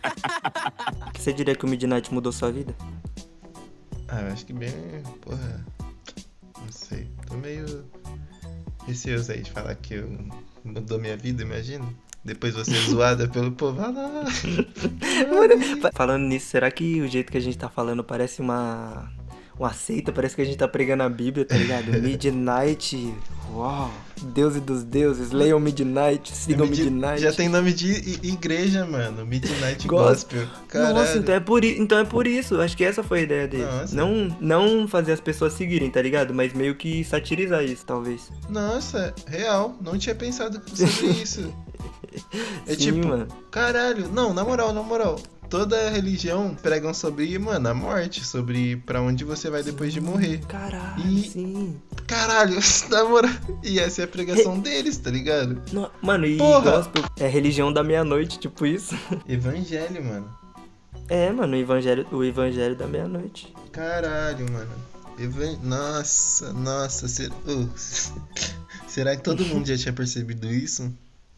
Você 1.14 1.32
diria 1.34 1.54
que 1.54 1.64
o 1.66 1.68
Midnight 1.68 2.12
mudou 2.12 2.32
sua 2.32 2.50
vida? 2.50 2.74
ah, 4.08 4.22
eu 4.22 4.32
acho 4.32 4.46
que 4.46 4.54
bem. 4.54 4.70
Porra. 5.20 5.66
Não 6.58 6.72
sei. 6.72 7.10
Tô 7.26 7.34
meio 7.34 7.84
receoso 8.86 9.30
aí 9.32 9.42
de 9.42 9.50
falar 9.50 9.74
que 9.74 9.94
eu 9.94 10.08
mudou 10.64 10.98
minha 10.98 11.16
vida, 11.16 11.42
imagina. 11.42 11.84
Depois 12.24 12.54
você 12.54 12.72
zoada 12.90 13.26
pelo 13.28 13.50
povo. 13.52 13.80
Ah, 13.80 13.90
não. 13.90 14.24
Fa- 15.80 15.90
Falando 15.94 16.22
nisso, 16.24 16.48
será 16.48 16.70
que 16.70 17.00
o 17.00 17.08
jeito 17.08 17.30
que 17.32 17.38
a 17.38 17.40
gente 17.40 17.56
tá 17.56 17.68
falando 17.68 18.04
parece 18.04 18.40
uma. 18.40 19.10
Uma 19.58 19.74
seita? 19.74 20.10
Parece 20.10 20.34
que 20.34 20.40
a 20.40 20.44
gente 20.44 20.56
tá 20.56 20.66
pregando 20.66 21.02
a 21.02 21.08
Bíblia, 21.08 21.44
tá 21.44 21.54
ligado? 21.54 21.92
Midnight. 22.00 23.12
Uau! 23.52 23.90
Deus 24.22 24.56
e 24.56 24.60
dos 24.60 24.82
deuses, 24.84 25.32
leiam 25.32 25.60
Midnight, 25.60 26.34
sigam 26.34 26.66
Midi- 26.66 26.84
Midnight. 26.84 27.20
Já 27.22 27.30
tem 27.32 27.46
nome 27.48 27.72
de 27.74 28.18
igreja, 28.22 28.86
mano. 28.86 29.24
Midnight 29.26 29.86
Gospel. 29.86 30.40
Gospel. 30.40 30.66
Caralho. 30.68 30.94
Nossa, 30.94 31.18
então 31.18 31.34
é, 31.34 31.40
por, 31.40 31.62
i- 31.64 31.78
então 31.78 31.98
é 31.98 32.04
por 32.04 32.26
isso. 32.26 32.58
Acho 32.60 32.74
que 32.76 32.84
essa 32.84 33.02
foi 33.02 33.20
a 33.20 33.22
ideia 33.22 33.48
dele. 33.48 33.64
Nossa. 33.64 33.94
Não, 33.94 34.34
não 34.40 34.88
fazer 34.88 35.12
as 35.12 35.20
pessoas 35.20 35.52
seguirem, 35.54 35.90
tá 35.90 36.00
ligado? 36.00 36.32
Mas 36.32 36.54
meio 36.54 36.74
que 36.74 37.04
satirizar 37.04 37.62
isso, 37.64 37.84
talvez. 37.84 38.30
Nossa, 38.48 39.14
real. 39.26 39.76
Não 39.82 39.98
tinha 39.98 40.14
pensado 40.14 40.60
sobre 40.74 41.06
isso. 41.22 41.52
É 42.66 42.72
Sim, 42.74 42.76
tipo, 42.76 43.08
mano. 43.08 43.26
caralho. 43.50 44.08
Não, 44.08 44.32
na 44.34 44.44
moral, 44.44 44.72
na 44.72 44.82
moral. 44.82 45.20
Toda 45.48 45.90
religião 45.90 46.56
pregam 46.62 46.94
sobre, 46.94 47.36
mano, 47.38 47.68
a 47.68 47.74
morte. 47.74 48.24
Sobre 48.24 48.76
pra 48.76 49.02
onde 49.02 49.24
você 49.24 49.50
vai 49.50 49.62
depois 49.64 49.92
de 49.92 50.00
morrer. 50.00 50.38
Caralho, 50.46 51.04
E- 51.08 51.28
sim. 51.28 51.76
Caralho, 52.06 52.56
na 52.88 53.04
moral. 53.04 53.32
E 53.64 53.78
essa 53.80 54.02
é 54.02 54.04
a 54.04 54.08
pregação 54.08 54.60
deles, 54.60 54.96
tá 54.98 55.10
ligado? 55.10 55.60
No- 55.72 55.90
mano, 56.00 56.24
e 56.26 56.36
Porra. 56.38 56.70
gospel 56.72 57.02
é 57.18 57.26
religião 57.26 57.72
da 57.72 57.82
meia-noite, 57.82 58.38
tipo 58.38 58.64
isso. 58.64 58.96
Evangelho, 59.28 60.04
mano. 60.04 60.28
É, 61.08 61.32
mano, 61.32 61.54
o 61.54 61.56
evangelho, 61.60 62.06
o 62.12 62.22
evangelho 62.22 62.76
da 62.76 62.86
meia-noite. 62.86 63.52
Caralho, 63.72 64.48
mano. 64.52 64.70
Evan... 65.18 65.58
Nossa, 65.64 66.52
nossa. 66.52 67.08
Será... 67.08 67.34
Uh, 67.46 67.68
será 68.86 69.16
que 69.16 69.22
todo 69.22 69.44
mundo 69.44 69.66
já 69.66 69.76
tinha 69.76 69.92
percebido 69.92 70.46
isso? 70.52 70.92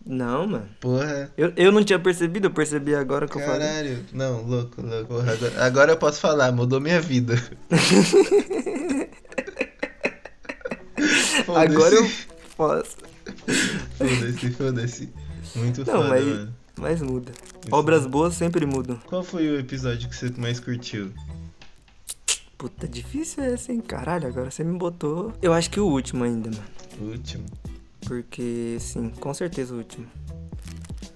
Não, 0.05 0.47
mano. 0.47 0.69
Porra. 0.81 1.31
Eu, 1.37 1.53
eu 1.57 1.71
não 1.73 1.85
tinha 1.85 1.99
percebido, 1.99 2.47
eu 2.47 2.51
percebi 2.51 2.95
agora 2.95 3.27
que 3.29 3.37
eu 3.37 3.41
falei. 3.45 3.61
Caralho. 3.69 4.05
Não, 4.13 4.43
louco, 4.43 4.83
louco. 4.83 5.15
Agora, 5.21 5.65
agora 5.65 5.93
eu 5.93 5.97
posso 5.97 6.21
falar, 6.21 6.51
mudou 6.53 6.81
minha 6.81 7.01
vida. 7.01 7.35
Agora 11.55 11.95
eu 11.95 12.11
posso. 12.57 12.97
Foda-se, 13.99 14.51
foda-se. 14.53 15.09
Muito 15.57 15.81
Não, 15.85 15.95
foda, 15.95 16.09
mas, 16.09 16.25
mano. 16.25 16.55
mas 16.79 17.03
muda. 17.03 17.33
Obras 17.71 18.07
boas 18.07 18.35
sempre 18.35 18.65
mudam. 18.67 18.97
Qual 19.07 19.23
foi 19.23 19.49
o 19.49 19.59
episódio 19.59 20.09
que 20.09 20.17
você 20.17 20.33
mais 20.39 20.61
curtiu? 20.61 21.13
Puta, 22.57 22.87
difícil 22.87 23.43
é 23.43 23.55
assim, 23.55 23.81
caralho, 23.81 24.29
agora 24.29 24.51
você 24.51 24.63
me 24.63 24.79
botou. 24.79 25.33
Eu 25.43 25.53
acho 25.53 25.69
que 25.71 25.81
o 25.81 25.87
último 25.87 26.25
ainda, 26.25 26.51
mano. 26.51 26.63
O 27.01 27.05
último? 27.11 27.45
Porque, 28.13 28.77
sim, 28.79 29.09
com 29.09 29.33
certeza 29.33 29.73
o 29.73 29.79
último. 29.79 30.07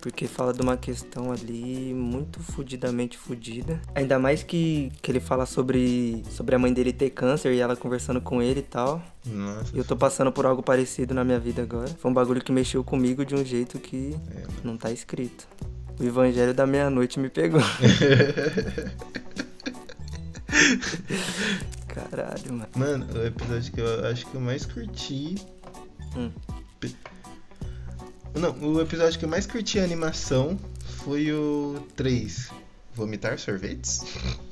Porque 0.01 0.27
fala 0.27 0.55
de 0.55 0.63
uma 0.63 0.79
questão 0.79 1.31
ali 1.31 1.93
muito 1.93 2.41
fudidamente 2.41 3.19
fudida. 3.19 3.79
Ainda 3.95 4.19
mais 4.19 4.43
que, 4.43 4.91
que 5.03 5.13
ele 5.13 5.21
fala 5.21 5.45
sobre, 5.45 6.23
sobre 6.31 6.55
a 6.55 6.59
mãe 6.59 6.73
dele 6.73 6.95
ter 6.95 7.11
câncer 7.11 7.53
e 7.53 7.61
ela 7.61 7.77
conversando 7.77 8.19
com 8.19 8.41
ele 8.41 8.61
e 8.61 8.63
tal. 8.63 9.03
Nossa. 9.27 9.77
E 9.77 9.79
eu 9.79 9.85
tô 9.85 9.95
passando 9.95 10.33
por 10.33 10.47
algo 10.47 10.63
parecido 10.63 11.13
na 11.13 11.23
minha 11.23 11.39
vida 11.39 11.61
agora. 11.61 11.89
Foi 11.99 12.11
um 12.11 12.15
bagulho 12.15 12.43
que 12.43 12.51
mexeu 12.51 12.83
comigo 12.83 13.27
de 13.27 13.35
um 13.35 13.45
jeito 13.45 13.79
que 13.79 14.17
É, 14.35 14.45
não 14.65 14.79
tá 14.79 14.91
escrito. 14.91 15.47
O 16.01 16.05
evangelho 16.05 16.55
da 16.55 16.67
meia-noite 16.67 17.21
me 17.21 17.29
pegou. 17.29 17.61
Caralho, 21.89 22.53
mano. 22.55 22.69
Mano, 22.75 23.07
o 23.13 23.27
episódio 23.27 23.71
que 23.71 23.83
eu 23.83 24.07
acho 24.07 24.27
que 24.27 24.35
eu 24.35 24.41
mais 24.41 24.65
curti. 24.65 25.35
Hum. 26.17 26.31
Não, 28.35 28.51
o 28.61 28.81
episódio 28.81 29.19
que 29.19 29.25
eu 29.25 29.29
mais 29.29 29.47
curti 29.47 29.79
a 29.79 29.85
animação 29.85 30.59
foi 31.05 31.33
o 31.33 31.87
3. 31.97 32.51
Vomitar 32.95 33.39
sorvetes? 33.39 34.05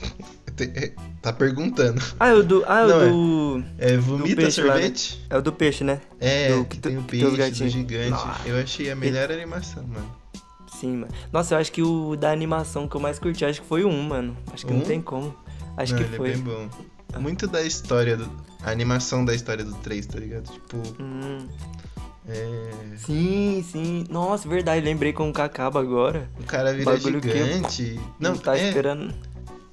Te- 0.56 0.94
tá 1.20 1.32
perguntando. 1.32 2.00
Ah, 2.20 2.28
é 2.28 2.34
o 2.34 2.42
do. 2.42 2.64
Ah, 2.68 2.80
é 2.80 2.84
o 2.84 2.88
do. 3.10 3.64
É 3.78 3.96
vomita 3.96 4.36
peixe 4.36 4.62
lá, 4.62 4.74
né? 4.74 4.80
sorvete? 4.82 5.26
É 5.28 5.36
o 5.38 5.42
do 5.42 5.52
peixe, 5.52 5.82
né? 5.84 6.00
É, 6.20 6.54
Do- 6.54 6.64
que 6.66 6.78
tem 6.78 6.96
o 6.98 7.02
que 7.02 7.18
tem 7.18 7.36
peixe, 7.36 7.64
do 7.64 7.68
gigante. 7.70 8.10
Nossa. 8.10 8.48
Eu 8.48 8.56
achei 8.62 8.90
a 8.90 8.94
melhor 8.94 9.32
animação, 9.32 9.82
mano. 9.86 10.14
Sim, 10.78 10.98
mano. 10.98 11.12
Nossa, 11.32 11.54
eu 11.54 11.58
acho 11.58 11.72
que 11.72 11.82
o 11.82 12.14
da 12.16 12.30
animação 12.30 12.86
que 12.86 12.94
eu 12.94 13.00
mais 13.00 13.18
curti, 13.18 13.44
acho 13.44 13.62
que 13.62 13.66
foi 13.66 13.82
o 13.84 13.88
1, 13.88 14.02
mano. 14.02 14.36
Acho 14.52 14.64
que 14.66 14.72
Um? 14.72 14.78
não 14.78 14.84
tem 14.84 15.00
como. 15.02 15.34
Acho 15.76 15.92
Não, 15.94 15.98
que 15.98 16.04
ele 16.08 16.16
foi. 16.16 16.30
é 16.30 16.32
bem 16.34 16.42
bom. 16.42 16.68
Muito 17.18 17.46
da 17.48 17.62
história 17.62 18.16
do. 18.16 18.30
A 18.62 18.70
animação 18.70 19.24
da 19.24 19.34
história 19.34 19.64
do 19.64 19.74
3, 19.76 20.06
tá 20.06 20.18
ligado? 20.20 20.50
Tipo, 20.52 20.76
Hum, 21.02 21.48
é. 22.28 22.96
sim, 22.96 23.64
sim. 23.70 24.04
Nossa, 24.08 24.48
verdade, 24.48 24.84
lembrei 24.84 25.12
como 25.12 25.32
que 25.32 25.40
acaba 25.40 25.80
agora. 25.80 26.28
O 26.38 26.44
cara 26.44 26.72
vira 26.72 26.92
Bagulho 26.92 27.18
eu 27.18 27.22
gigante. 27.22 28.00
Não, 28.18 28.32
Não 28.32 28.38
tá 28.38 28.56
é, 28.56 28.68
esperando. 28.68 29.14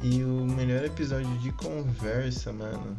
E 0.01 0.23
o 0.23 0.45
melhor 0.45 0.83
episódio 0.83 1.29
de 1.39 1.51
conversa, 1.53 2.51
mano. 2.51 2.97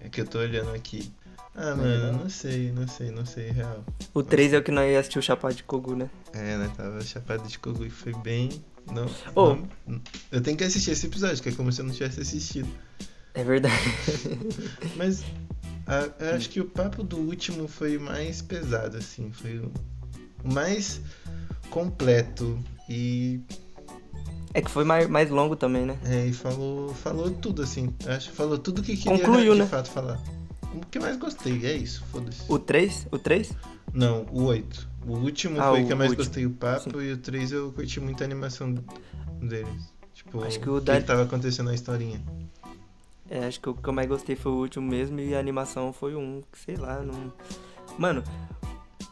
É 0.00 0.08
que 0.08 0.20
eu 0.20 0.26
tô 0.26 0.38
olhando 0.38 0.72
aqui. 0.74 1.12
Ah, 1.54 1.74
mano, 1.74 2.12
não 2.22 2.30
sei, 2.30 2.72
não 2.72 2.86
sei, 2.88 3.10
não 3.10 3.26
sei, 3.26 3.50
real. 3.50 3.84
O 4.14 4.22
3 4.22 4.54
é 4.54 4.58
o 4.58 4.62
que 4.62 4.70
nós 4.70 4.90
ia 4.90 5.00
assistir 5.00 5.18
o 5.18 5.22
Chapado 5.22 5.54
de 5.54 5.62
Kogu, 5.64 5.94
né? 5.96 6.08
É, 6.32 6.56
né? 6.56 6.70
Tava 6.76 7.00
chapado 7.02 7.46
de 7.46 7.58
cogu 7.58 7.84
e 7.84 7.90
foi 7.90 8.14
bem. 8.14 8.48
Não, 8.92 9.06
Ô. 9.34 9.56
não- 9.86 10.00
Eu 10.32 10.40
tenho 10.40 10.56
que 10.56 10.64
assistir 10.64 10.92
esse 10.92 11.06
episódio, 11.06 11.42
que 11.42 11.48
é 11.48 11.52
como 11.52 11.70
se 11.72 11.80
eu 11.80 11.84
não 11.84 11.92
tivesse 11.92 12.20
assistido. 12.20 12.68
É 13.34 13.44
verdade. 13.44 13.74
Mas 14.96 15.22
a- 15.86 16.34
acho 16.36 16.48
que 16.50 16.60
o 16.60 16.64
papo 16.64 17.02
do 17.02 17.16
último 17.18 17.66
foi 17.68 17.96
o 17.96 18.00
mais 18.00 18.40
pesado, 18.42 18.96
assim. 18.96 19.30
Foi 19.32 19.58
o, 19.58 19.72
mais 20.44 21.00
completo. 21.70 22.58
E, 22.88 23.40
É 24.52 24.60
que 24.60 24.70
foi 24.70 24.84
mais, 24.84 25.08
mais 25.08 25.30
longo 25.30 25.54
também, 25.56 25.84
né? 25.86 25.96
é, 26.04 26.26
e 26.26 26.32
falou, 26.32 26.92
falou 26.94 27.30
tudo, 27.30 27.62
assim. 27.62 27.94
Acho 28.06 28.30
que 28.30 28.36
falou 28.36 28.58
tudo 28.58 28.82
que 28.82 28.96
queria 28.96 29.18
Concluiu, 29.18 29.52
de 29.54 29.60
né? 29.60 29.66
fato 29.66 29.90
falar. 29.90 30.20
O 30.74 30.80
que 30.86 30.98
mais 31.00 31.16
gostei, 31.16 31.64
é 31.66 31.74
isso, 31.74 32.02
foda-se. 32.12 32.42
O 32.48 32.58
3? 32.58 33.06
O 33.10 33.18
3? 33.18 33.52
Não, 33.92 34.24
o 34.30 34.44
8. 34.44 34.88
O 35.06 35.16
último 35.18 35.60
Ah, 35.60 35.70
foi 35.70 35.82
o 35.82 35.86
que 35.86 35.92
eu 35.92 35.96
mais 35.96 36.10
último. 36.10 36.24
gostei, 36.26 36.46
o 36.46 36.50
papo, 36.50 37.00
e 37.00 37.12
o 37.12 37.16
3 37.16 37.50
eu 37.52 37.72
curti 37.72 37.98
muito 38.00 38.22
a 38.22 38.26
animação 38.26 38.72
deles. 39.40 39.92
Tipo, 40.14 40.44
Acho 40.44 40.60
que 40.60 40.68
o 40.68 40.74
o 40.74 40.80
da- 40.80 41.00
que 41.00 41.06
tava 41.06 41.22
acontecendo 41.22 41.66
na 41.66 41.74
historinha. 41.74 42.20
É, 43.30 43.46
acho 43.46 43.60
que 43.60 43.68
o 43.68 43.74
que 43.74 43.88
eu 43.88 43.92
mais 43.92 44.08
gostei 44.08 44.34
foi 44.34 44.50
o 44.50 44.56
último 44.56 44.86
mesmo 44.90 45.20
e 45.20 45.34
a 45.36 45.38
animação 45.38 45.92
foi 45.92 46.16
um, 46.16 46.42
sei 46.52 46.74
lá, 46.76 47.00
não. 47.00 47.32
Mano, 47.96 48.24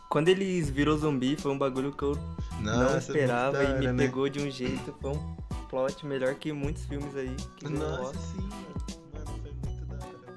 quando 0.09 0.29
eles 0.29 0.69
virou 0.69 0.99
zumbi 0.99 1.37
foi 1.37 1.53
um 1.53 1.59
bagulho 1.59 1.93
que 1.93 2.03
eu 2.03 2.19
não 2.61 2.83
Nossa, 2.83 2.99
esperava 2.99 3.59
muito 3.59 3.71
da 3.71 3.77
e 3.77 3.79
me 3.79 3.93
né? 3.93 4.07
pegou 4.07 4.29
de 4.29 4.41
um 4.41 4.51
jeito, 4.51 4.93
foi 5.01 5.13
um 5.13 5.37
plot 5.69 6.05
melhor 6.05 6.35
que 6.35 6.53
muitos 6.53 6.85
filmes 6.85 7.15
aí. 7.15 7.35
que 7.57 7.69
Nossa, 7.69 8.19
sim, 8.19 8.39
mano. 8.39 8.75
Mano, 9.15 9.41
foi 9.43 9.53
muito 9.53 9.85
da 9.87 9.97
hora. 9.97 10.35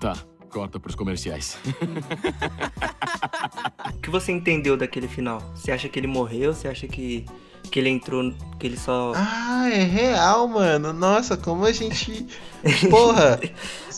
Tá, 0.00 0.16
corta 0.48 0.80
pros 0.80 0.94
comerciais. 0.94 1.58
O 3.94 4.00
que 4.04 4.10
você 4.10 4.32
entendeu 4.32 4.76
daquele 4.76 5.08
final? 5.08 5.40
Você 5.54 5.72
acha 5.72 5.88
que 5.88 5.98
ele 5.98 6.06
morreu? 6.06 6.52
Você 6.52 6.68
acha 6.68 6.86
que, 6.86 7.24
que 7.74 7.80
ele 7.80 7.88
entrou, 7.88 8.32
que 8.56 8.68
ele 8.68 8.76
só... 8.76 9.12
Ah, 9.16 9.68
é 9.68 9.82
real, 9.82 10.46
mano. 10.46 10.92
Nossa, 10.92 11.36
como 11.36 11.64
a 11.64 11.72
gente. 11.72 12.24
Porra! 12.88 13.40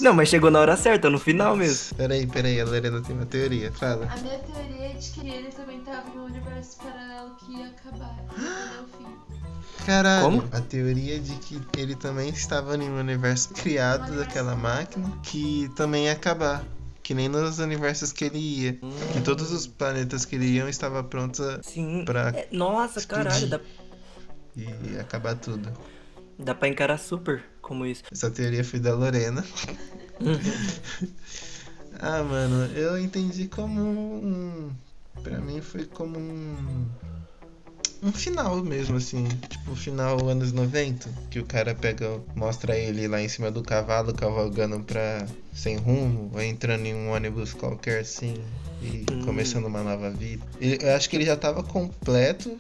Não, 0.01 0.15
mas 0.15 0.31
chegou 0.31 0.51
na 0.51 0.61
hora 0.61 0.79
certa, 0.79 1.11
no 1.11 1.19
final 1.19 1.55
mesmo. 1.55 1.95
Peraí, 1.95 2.27
peraí, 2.27 2.59
a 2.59 2.65
Lorena 2.65 3.03
tem 3.03 3.15
uma 3.15 3.27
teoria. 3.27 3.71
Fala. 3.73 4.09
A 4.11 4.17
minha 4.17 4.39
teoria 4.39 4.87
é 4.87 4.95
de 4.95 5.11
que 5.11 5.29
ele 5.29 5.49
também 5.49 5.81
tava 5.81 6.09
num 6.15 6.25
universo 6.25 6.79
paralelo 6.79 7.37
que 7.37 7.53
ia 7.53 7.67
acabar. 7.67 8.17
Fim. 8.97 9.85
Caralho, 9.85 10.25
Como? 10.25 10.45
a 10.53 10.61
teoria 10.62 11.21
de 11.21 11.35
que 11.35 11.61
ele 11.77 11.95
também 11.97 12.31
estava 12.31 12.79
em 12.79 12.89
um 12.89 12.99
universo 12.99 13.51
criado 13.53 14.17
daquela 14.17 14.57
máquina 14.57 15.12
que 15.23 15.71
também 15.77 16.07
ia 16.07 16.12
acabar. 16.12 16.65
Que 17.07 17.14
nem 17.14 17.29
nos 17.29 17.61
universos 17.61 18.11
que 18.12 18.25
ele 18.25 18.38
ia. 18.40 18.73
Que 19.12 19.21
todos 19.25 19.53
os 19.53 19.64
planetas 19.64 20.25
que 20.25 20.35
ele 20.35 20.47
ia 20.47 20.69
estavam 20.69 21.05
prontos 21.05 21.38
a... 21.38 21.62
Sim. 21.62 22.05
Pra 22.05 22.31
É, 22.31 22.49
nossa, 22.51 23.01
caralho, 23.07 23.47
dá, 23.47 23.61
e 24.57 24.99
acabar 24.99 25.37
tudo. 25.37 25.73
dá 26.37 26.53
pra 26.53 26.66
encarar 26.66 26.99
super 26.99 27.45
como 27.62 27.87
isso. 27.87 28.03
Essa 28.11 28.29
teoria 28.29 28.64
foi 28.64 28.81
da 28.81 28.92
Lorena. 28.92 29.45
ah, 32.01 32.25
mano, 32.25 32.64
eu 32.77 32.99
entendi 32.99 33.47
como 33.47 33.83
um. 33.85 34.73
Pra 35.23 35.38
mim 35.38 35.61
foi 35.61 35.85
como 35.85 36.19
um. 36.19 36.88
Um 38.03 38.13
final 38.13 38.63
mesmo, 38.63 38.97
assim. 38.97 39.25
Tipo, 39.49 39.75
final 39.75 40.29
anos 40.29 40.53
90. 40.53 41.09
Que 41.31 41.39
o 41.39 41.45
cara 41.45 41.75
pega. 41.75 42.21
Mostra 42.35 42.77
ele 42.77 43.09
lá 43.09 43.21
em 43.21 43.29
cima 43.29 43.51
do 43.51 43.63
cavalo, 43.63 44.13
cavalgando 44.15 44.81
pra. 44.81 45.27
sem 45.55 45.77
rumo, 45.77 46.31
ou 46.35 46.43
entrando 46.43 46.85
em 46.85 46.95
um 46.95 47.11
ônibus 47.11 47.55
qualquer 47.55 48.01
assim. 48.01 48.35
E 48.83 49.07
Hum. 49.11 49.25
começando 49.25 49.65
uma 49.65 49.83
nova 49.83 50.11
vida. 50.11 50.45
Ele- 50.61 50.79
eu 50.83 50.95
acho 50.95 51.09
que 51.09 51.17
ele 51.17 51.25
já 51.25 51.37
tava 51.37 51.63
completo. 51.63 52.57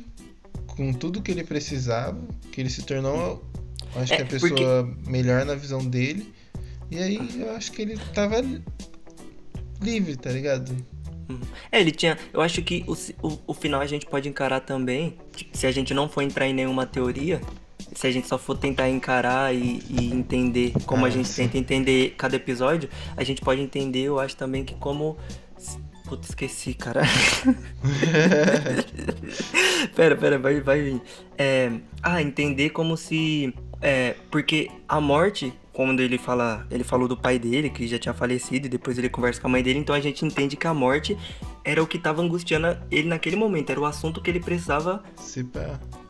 Com 0.66 0.92
tudo 0.92 1.20
que 1.22 1.30
ele 1.30 1.44
precisava. 1.44 2.18
Que 2.52 2.60
ele 2.62 2.70
se 2.70 2.82
tornou. 2.82 3.44
Acho 3.94 4.14
É, 4.14 4.16
que 4.16 4.22
a 4.22 4.26
pessoa 4.26 4.50
porque- 4.50 5.10
melhor 5.10 5.44
na 5.44 5.54
visão 5.54 5.84
dele. 5.84 6.32
E 6.90 6.98
aí 6.98 7.40
eu 7.40 7.54
acho 7.56 7.72
que 7.72 7.82
ele 7.82 7.96
tava 8.14 8.42
livre, 9.82 10.16
tá 10.16 10.30
ligado? 10.30 10.74
É, 11.70 11.80
ele 11.80 11.90
tinha. 11.90 12.16
Eu 12.32 12.40
acho 12.40 12.62
que 12.62 12.84
o, 12.86 12.92
o, 13.26 13.38
o 13.48 13.54
final 13.54 13.80
a 13.80 13.86
gente 13.86 14.06
pode 14.06 14.28
encarar 14.28 14.60
também. 14.60 15.16
tipo, 15.34 15.56
Se 15.56 15.66
a 15.66 15.72
gente 15.72 15.92
não 15.92 16.08
for 16.08 16.22
entrar 16.22 16.46
em 16.46 16.54
nenhuma 16.54 16.86
teoria, 16.86 17.40
se 17.94 18.06
a 18.06 18.10
gente 18.10 18.26
só 18.26 18.38
for 18.38 18.56
tentar 18.56 18.88
encarar 18.88 19.54
e, 19.54 19.82
e 19.88 20.12
entender 20.12 20.72
como 20.84 21.04
a 21.06 21.10
gente 21.10 21.28
sim. 21.28 21.42
tenta 21.42 21.58
entender 21.58 22.14
cada 22.16 22.36
episódio, 22.36 22.88
a 23.16 23.24
gente 23.24 23.40
pode 23.40 23.60
entender, 23.60 24.02
eu 24.02 24.18
acho 24.20 24.36
também 24.36 24.64
que 24.64 24.74
como. 24.74 25.16
Puta, 26.04 26.28
esqueci, 26.28 26.72
cara. 26.74 27.02
pera, 29.96 30.14
pera, 30.14 30.38
vai, 30.38 30.60
vai 30.60 30.82
vir. 30.82 31.02
É, 31.36 31.72
ah, 32.02 32.22
entender 32.22 32.70
como 32.70 32.96
se. 32.96 33.52
É, 33.80 34.14
porque 34.30 34.70
a 34.86 35.00
morte, 35.00 35.52
quando 35.72 36.00
ele 36.00 36.18
fala. 36.18 36.66
Ele 36.70 36.84
falou 36.84 37.08
do 37.08 37.16
pai 37.16 37.38
dele, 37.38 37.70
que 37.70 37.88
já 37.88 37.98
tinha 37.98 38.14
falecido, 38.14 38.66
e 38.66 38.68
depois 38.68 38.98
ele 38.98 39.08
conversa 39.08 39.40
com 39.40 39.48
a 39.48 39.50
mãe 39.50 39.62
dele, 39.62 39.78
então 39.78 39.94
a 39.94 40.00
gente 40.00 40.24
entende 40.24 40.56
que 40.56 40.66
a 40.66 40.74
morte 40.74 41.16
era 41.64 41.82
o 41.82 41.86
que 41.86 41.98
tava 41.98 42.22
angustiando 42.22 42.78
ele 42.90 43.08
naquele 43.08 43.34
momento, 43.34 43.70
era 43.70 43.80
o 43.80 43.86
assunto 43.86 44.20
que 44.20 44.30
ele 44.30 44.38
precisava 44.38 45.02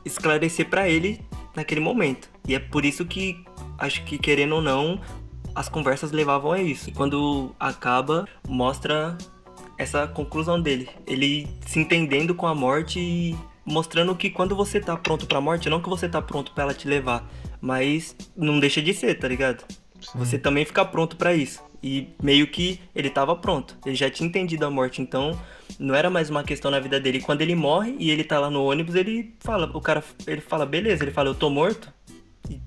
esclarecer 0.04 0.68
pra 0.68 0.88
ele 0.88 1.20
naquele 1.54 1.80
momento. 1.80 2.28
E 2.46 2.54
é 2.54 2.58
por 2.58 2.84
isso 2.84 3.06
que 3.06 3.42
acho 3.78 4.04
que 4.04 4.18
querendo 4.18 4.56
ou 4.56 4.62
não, 4.62 5.00
as 5.54 5.68
conversas 5.68 6.12
levavam 6.12 6.52
a 6.52 6.60
isso. 6.60 6.90
E 6.90 6.92
quando 6.92 7.54
acaba, 7.58 8.26
mostra 8.46 9.16
essa 9.78 10.06
conclusão 10.06 10.60
dele. 10.60 10.88
Ele 11.06 11.48
se 11.66 11.78
entendendo 11.78 12.34
com 12.34 12.46
a 12.46 12.54
morte 12.54 12.98
e 12.98 13.36
mostrando 13.66 14.14
que 14.14 14.30
quando 14.30 14.54
você 14.54 14.80
tá 14.80 14.96
pronto 14.96 15.26
pra 15.26 15.40
morte, 15.40 15.68
não 15.68 15.82
que 15.82 15.88
você 15.88 16.08
tá 16.08 16.22
pronto 16.22 16.52
pra 16.52 16.64
ela 16.64 16.74
te 16.74 16.86
levar, 16.86 17.28
mas 17.60 18.14
não 18.36 18.60
deixa 18.60 18.80
de 18.80 18.94
ser, 18.94 19.18
tá 19.18 19.26
ligado? 19.26 19.64
Você 20.14 20.38
também 20.38 20.64
fica 20.64 20.84
pronto 20.84 21.16
pra 21.16 21.34
isso. 21.34 21.62
E 21.82 22.08
meio 22.22 22.46
que 22.46 22.80
ele 22.94 23.10
tava 23.10 23.34
pronto. 23.36 23.76
Ele 23.84 23.94
já 23.94 24.08
tinha 24.10 24.28
entendido 24.28 24.64
a 24.64 24.70
morte, 24.70 25.02
então 25.02 25.38
não 25.78 25.94
era 25.94 26.08
mais 26.08 26.30
uma 26.30 26.42
questão 26.42 26.70
na 26.70 26.80
vida 26.80 26.98
dele. 27.00 27.20
Quando 27.20 27.42
ele 27.42 27.54
morre 27.54 27.96
e 27.98 28.10
ele 28.10 28.24
tá 28.24 28.38
lá 28.38 28.48
no 28.50 28.64
ônibus, 28.64 28.94
ele 28.94 29.34
fala, 29.40 29.70
o 29.74 29.80
cara, 29.80 30.02
ele 30.26 30.40
fala, 30.40 30.64
beleza, 30.64 31.04
ele 31.04 31.10
fala, 31.12 31.28
eu 31.28 31.34
tô 31.34 31.50
morto. 31.50 31.92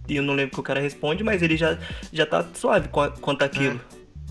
E 0.07 0.15
eu 0.15 0.23
não 0.23 0.33
lembro 0.33 0.51
o 0.51 0.55
que 0.55 0.59
o 0.59 0.63
cara 0.63 0.79
responde, 0.81 1.23
mas 1.23 1.41
ele 1.41 1.55
já, 1.55 1.77
já 2.12 2.25
tá 2.25 2.45
suave 2.53 2.89
quanto 2.89 3.43
aquilo. 3.43 3.79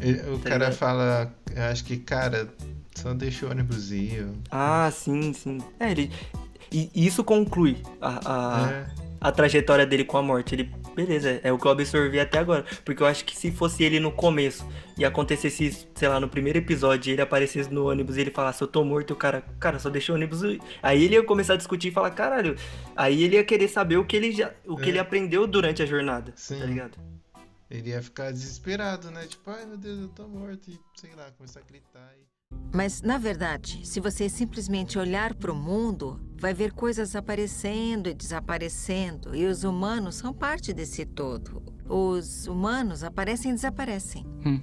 É. 0.00 0.31
O 0.31 0.38
tá 0.38 0.50
cara 0.50 0.64
ligado? 0.66 0.74
fala, 0.74 1.35
eu 1.54 1.62
acho 1.64 1.85
que, 1.85 1.96
cara, 1.96 2.48
só 2.94 3.14
deixa 3.14 3.46
o 3.46 3.50
ônibus 3.50 3.90
ir. 3.90 4.26
Ah, 4.50 4.90
sim, 4.92 5.33
sim. 5.33 5.59
É, 5.81 5.90
ele. 5.90 6.11
E 6.70 6.90
isso 6.94 7.24
conclui 7.24 7.83
a, 8.00 8.66
a, 8.66 8.70
é. 8.70 8.87
a 9.20 9.33
trajetória 9.33 9.87
dele 9.87 10.04
com 10.04 10.18
a 10.18 10.22
morte. 10.22 10.54
Ele 10.54 10.70
beleza, 10.94 11.40
é 11.44 11.52
o 11.52 11.59
que 11.59 11.66
eu 11.66 11.70
absorvi 11.70 12.18
até 12.18 12.38
agora. 12.38 12.64
Porque 12.85 13.02
eu 13.02 13.07
acho 13.07 13.24
que 13.24 13.37
se 13.37 13.52
fosse 13.52 13.85
ele 13.85 14.00
no 14.00 14.11
começo 14.11 14.66
e 14.96 15.04
acontecesse, 15.04 15.87
sei 15.94 16.09
lá, 16.09 16.18
no 16.18 16.28
primeiro 16.28 16.59
episódio, 16.59 17.12
ele 17.12 17.22
aparecesse 17.22 17.72
no 17.72 17.88
ônibus 17.88 18.16
e 18.16 18.22
ele 18.22 18.31
falasse, 18.33 18.62
eu 18.62 18.66
tô 18.66 18.83
morto, 18.85 19.11
e 19.11 19.12
o 19.12 19.16
cara, 19.16 19.42
cara, 19.61 19.78
só 19.78 19.88
deixou 19.88 20.14
o 20.14 20.18
ônibus. 20.18 20.42
Aí 20.83 21.04
ele 21.04 21.14
ia 21.14 21.22
começar 21.22 21.54
a 21.54 21.57
discutir 21.57 21.88
e 21.88 21.92
falar, 21.92 22.11
caralho. 22.11 22.57
Aí 22.96 23.22
ele 23.22 23.37
ia 23.37 23.44
querer 23.44 23.68
saber 23.68 23.96
o 23.96 24.04
que 24.04 24.16
ele 24.16 24.33
já. 24.33 24.52
o 24.66 24.76
que 24.76 24.87
é. 24.87 24.88
ele 24.88 24.98
aprendeu 24.98 25.46
durante 25.46 25.83
a 25.83 25.87
jornada. 25.87 26.33
Tá 26.33 26.37
Sim. 26.37 26.59
Tá 26.59 26.66
ligado? 26.66 26.98
Ele 27.70 27.90
ia 27.90 28.02
ficar 28.02 28.33
desesperado, 28.33 29.11
né? 29.11 29.26
Tipo, 29.26 29.50
ai 29.50 29.66
meu 29.66 29.76
Deus, 29.76 30.00
eu 30.00 30.09
tô 30.09 30.26
morto. 30.26 30.68
E 30.70 30.81
sei 30.96 31.14
lá, 31.14 31.31
começar 31.33 31.61
a 31.61 31.62
gritar. 31.62 32.12
E... 32.18 32.38
Mas, 32.72 33.02
na 33.02 33.16
verdade, 33.16 33.80
se 33.84 33.98
você 33.98 34.28
simplesmente 34.28 34.98
olhar 34.98 35.34
para 35.34 35.50
o 35.50 35.54
mundo, 35.56 36.20
vai 36.38 36.52
ver 36.52 36.72
coisas 36.72 37.16
aparecendo 37.16 38.08
e 38.08 38.14
desaparecendo, 38.14 39.34
e 39.34 39.46
os 39.46 39.64
humanos 39.64 40.16
são 40.16 40.34
parte 40.34 40.72
desse 40.72 41.04
todo. 41.06 41.62
Os 41.88 42.46
humanos 42.46 43.02
aparecem 43.02 43.50
e 43.50 43.54
desaparecem. 43.54 44.26
Hum. 44.44 44.61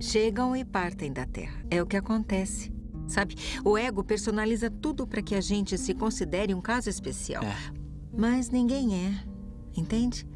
Chegam 0.00 0.56
e 0.56 0.64
partem 0.64 1.12
da 1.12 1.24
Terra. 1.24 1.64
É 1.70 1.80
o 1.80 1.86
que 1.86 1.96
acontece. 1.96 2.72
Sabe, 3.06 3.36
o 3.64 3.78
ego 3.78 4.02
personaliza 4.02 4.70
tudo 4.70 5.06
para 5.06 5.22
que 5.22 5.34
a 5.34 5.40
gente 5.40 5.78
se 5.78 5.94
considere 5.94 6.54
um 6.54 6.60
caso 6.60 6.88
especial. 6.88 7.44
É. 7.44 7.56
Mas 8.16 8.50
ninguém 8.50 8.94
é, 8.94 9.24
entende? 9.76 10.26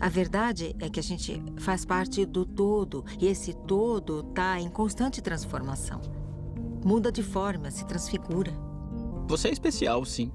A 0.00 0.08
verdade 0.08 0.74
é 0.80 0.88
que 0.88 1.00
a 1.00 1.02
gente 1.02 1.42
faz 1.58 1.84
parte 1.84 2.24
do 2.24 2.44
todo 2.44 3.04
e 3.20 3.26
esse 3.26 3.52
todo 3.52 4.26
está 4.28 4.60
em 4.60 4.68
constante 4.68 5.20
transformação. 5.20 6.21
Muda 6.84 7.12
de 7.12 7.22
forma, 7.22 7.70
se 7.70 7.84
transfigura. 7.86 8.52
Você 9.28 9.48
é 9.48 9.52
especial, 9.52 10.04
sim. 10.04 10.32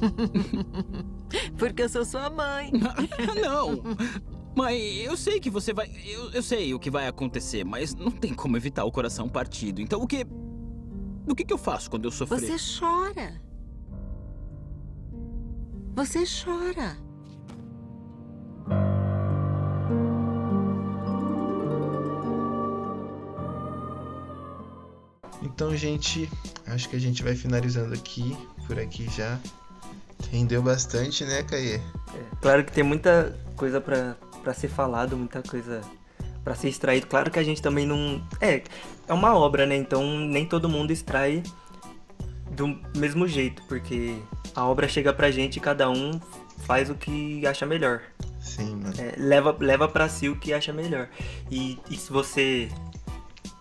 Porque 1.58 1.82
eu 1.82 1.88
sou 1.88 2.04
sua 2.04 2.30
mãe. 2.30 2.72
não. 3.40 3.82
Mãe, 4.54 4.80
eu 4.96 5.16
sei 5.16 5.38
que 5.38 5.50
você 5.50 5.72
vai. 5.72 5.90
Eu, 6.04 6.30
eu 6.32 6.42
sei 6.42 6.74
o 6.74 6.78
que 6.78 6.90
vai 6.90 7.06
acontecer, 7.06 7.64
mas 7.64 7.94
não 7.94 8.10
tem 8.10 8.34
como 8.34 8.56
evitar 8.56 8.84
o 8.84 8.92
coração 8.92 9.28
partido. 9.28 9.80
Então 9.80 10.02
o 10.02 10.06
que. 10.06 10.26
O 11.28 11.34
que, 11.34 11.44
que 11.44 11.52
eu 11.52 11.58
faço 11.58 11.90
quando 11.90 12.06
eu 12.06 12.10
sofrer? 12.10 12.40
Você 12.40 12.80
chora. 12.80 13.40
Você 15.94 16.24
chora. 16.24 16.96
Então, 25.60 25.76
gente, 25.76 26.26
acho 26.68 26.88
que 26.88 26.96
a 26.96 26.98
gente 26.98 27.22
vai 27.22 27.34
finalizando 27.34 27.92
aqui, 27.92 28.34
por 28.66 28.78
aqui 28.78 29.06
já. 29.14 29.38
Rendeu 30.32 30.62
bastante, 30.62 31.22
né, 31.22 31.42
Caê? 31.42 31.74
É, 31.74 31.80
claro 32.40 32.64
que 32.64 32.72
tem 32.72 32.82
muita 32.82 33.38
coisa 33.56 33.78
para 33.78 34.54
ser 34.54 34.68
falado, 34.68 35.18
muita 35.18 35.42
coisa 35.42 35.82
para 36.42 36.54
ser 36.54 36.70
extraído. 36.70 37.06
Claro 37.06 37.30
que 37.30 37.38
a 37.38 37.42
gente 37.42 37.60
também 37.60 37.86
não. 37.86 38.26
É, 38.40 38.62
é 39.06 39.12
uma 39.12 39.36
obra, 39.36 39.66
né? 39.66 39.76
Então 39.76 40.02
nem 40.18 40.46
todo 40.46 40.66
mundo 40.66 40.92
extrai 40.92 41.42
do 42.52 42.80
mesmo 42.96 43.28
jeito, 43.28 43.62
porque 43.68 44.16
a 44.54 44.66
obra 44.66 44.88
chega 44.88 45.12
pra 45.12 45.30
gente 45.30 45.58
e 45.58 45.60
cada 45.60 45.90
um 45.90 46.18
faz 46.60 46.88
o 46.88 46.94
que 46.94 47.46
acha 47.46 47.66
melhor. 47.66 48.00
Sim, 48.40 48.76
mano. 48.76 48.94
É, 48.96 49.14
leva, 49.18 49.54
leva 49.60 49.86
pra 49.86 50.08
si 50.08 50.26
o 50.26 50.36
que 50.36 50.54
acha 50.54 50.72
melhor. 50.72 51.10
E, 51.50 51.78
e 51.90 51.96
se 51.98 52.10
você 52.10 52.70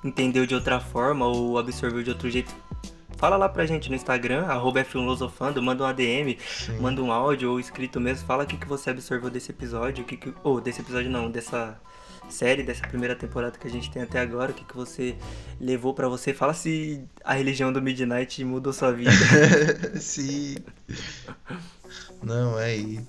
entendeu 0.03 0.45
de 0.45 0.55
outra 0.55 0.79
forma 0.79 1.25
ou 1.25 1.57
absorveu 1.57 2.03
de 2.03 2.09
outro 2.09 2.29
jeito, 2.29 2.53
fala 3.17 3.35
lá 3.35 3.49
pra 3.49 3.65
gente 3.65 3.89
no 3.89 3.95
Instagram, 3.95 4.45
arroba 4.45 4.83
Filosofando, 4.83 5.61
manda 5.61 5.83
um 5.83 5.87
ADM, 5.87 6.37
Sim. 6.39 6.79
manda 6.79 7.01
um 7.01 7.11
áudio 7.11 7.51
ou 7.51 7.59
escrito 7.59 7.99
mesmo, 7.99 8.25
fala 8.25 8.43
o 8.43 8.47
que, 8.47 8.57
que 8.57 8.67
você 8.67 8.89
absorveu 8.89 9.29
desse 9.29 9.51
episódio, 9.51 10.03
o 10.03 10.07
que, 10.07 10.17
que 10.17 10.29
ou 10.43 10.55
oh, 10.55 10.61
desse 10.61 10.81
episódio 10.81 11.09
não, 11.09 11.29
dessa 11.29 11.79
série, 12.29 12.63
dessa 12.63 12.87
primeira 12.87 13.15
temporada 13.15 13.57
que 13.57 13.67
a 13.67 13.69
gente 13.69 13.91
tem 13.91 14.01
até 14.01 14.19
agora, 14.19 14.51
o 14.51 14.53
que, 14.53 14.63
que 14.63 14.75
você 14.75 15.15
levou 15.59 15.93
para 15.93 16.07
você, 16.07 16.33
fala 16.33 16.53
se 16.53 17.03
a 17.23 17.33
religião 17.33 17.73
do 17.73 17.81
Midnight 17.81 18.43
mudou 18.45 18.71
sua 18.71 18.91
vida. 18.91 19.11
Sim. 19.99 20.57
Não, 22.23 22.57
é, 22.59 22.77
e 22.77 23.05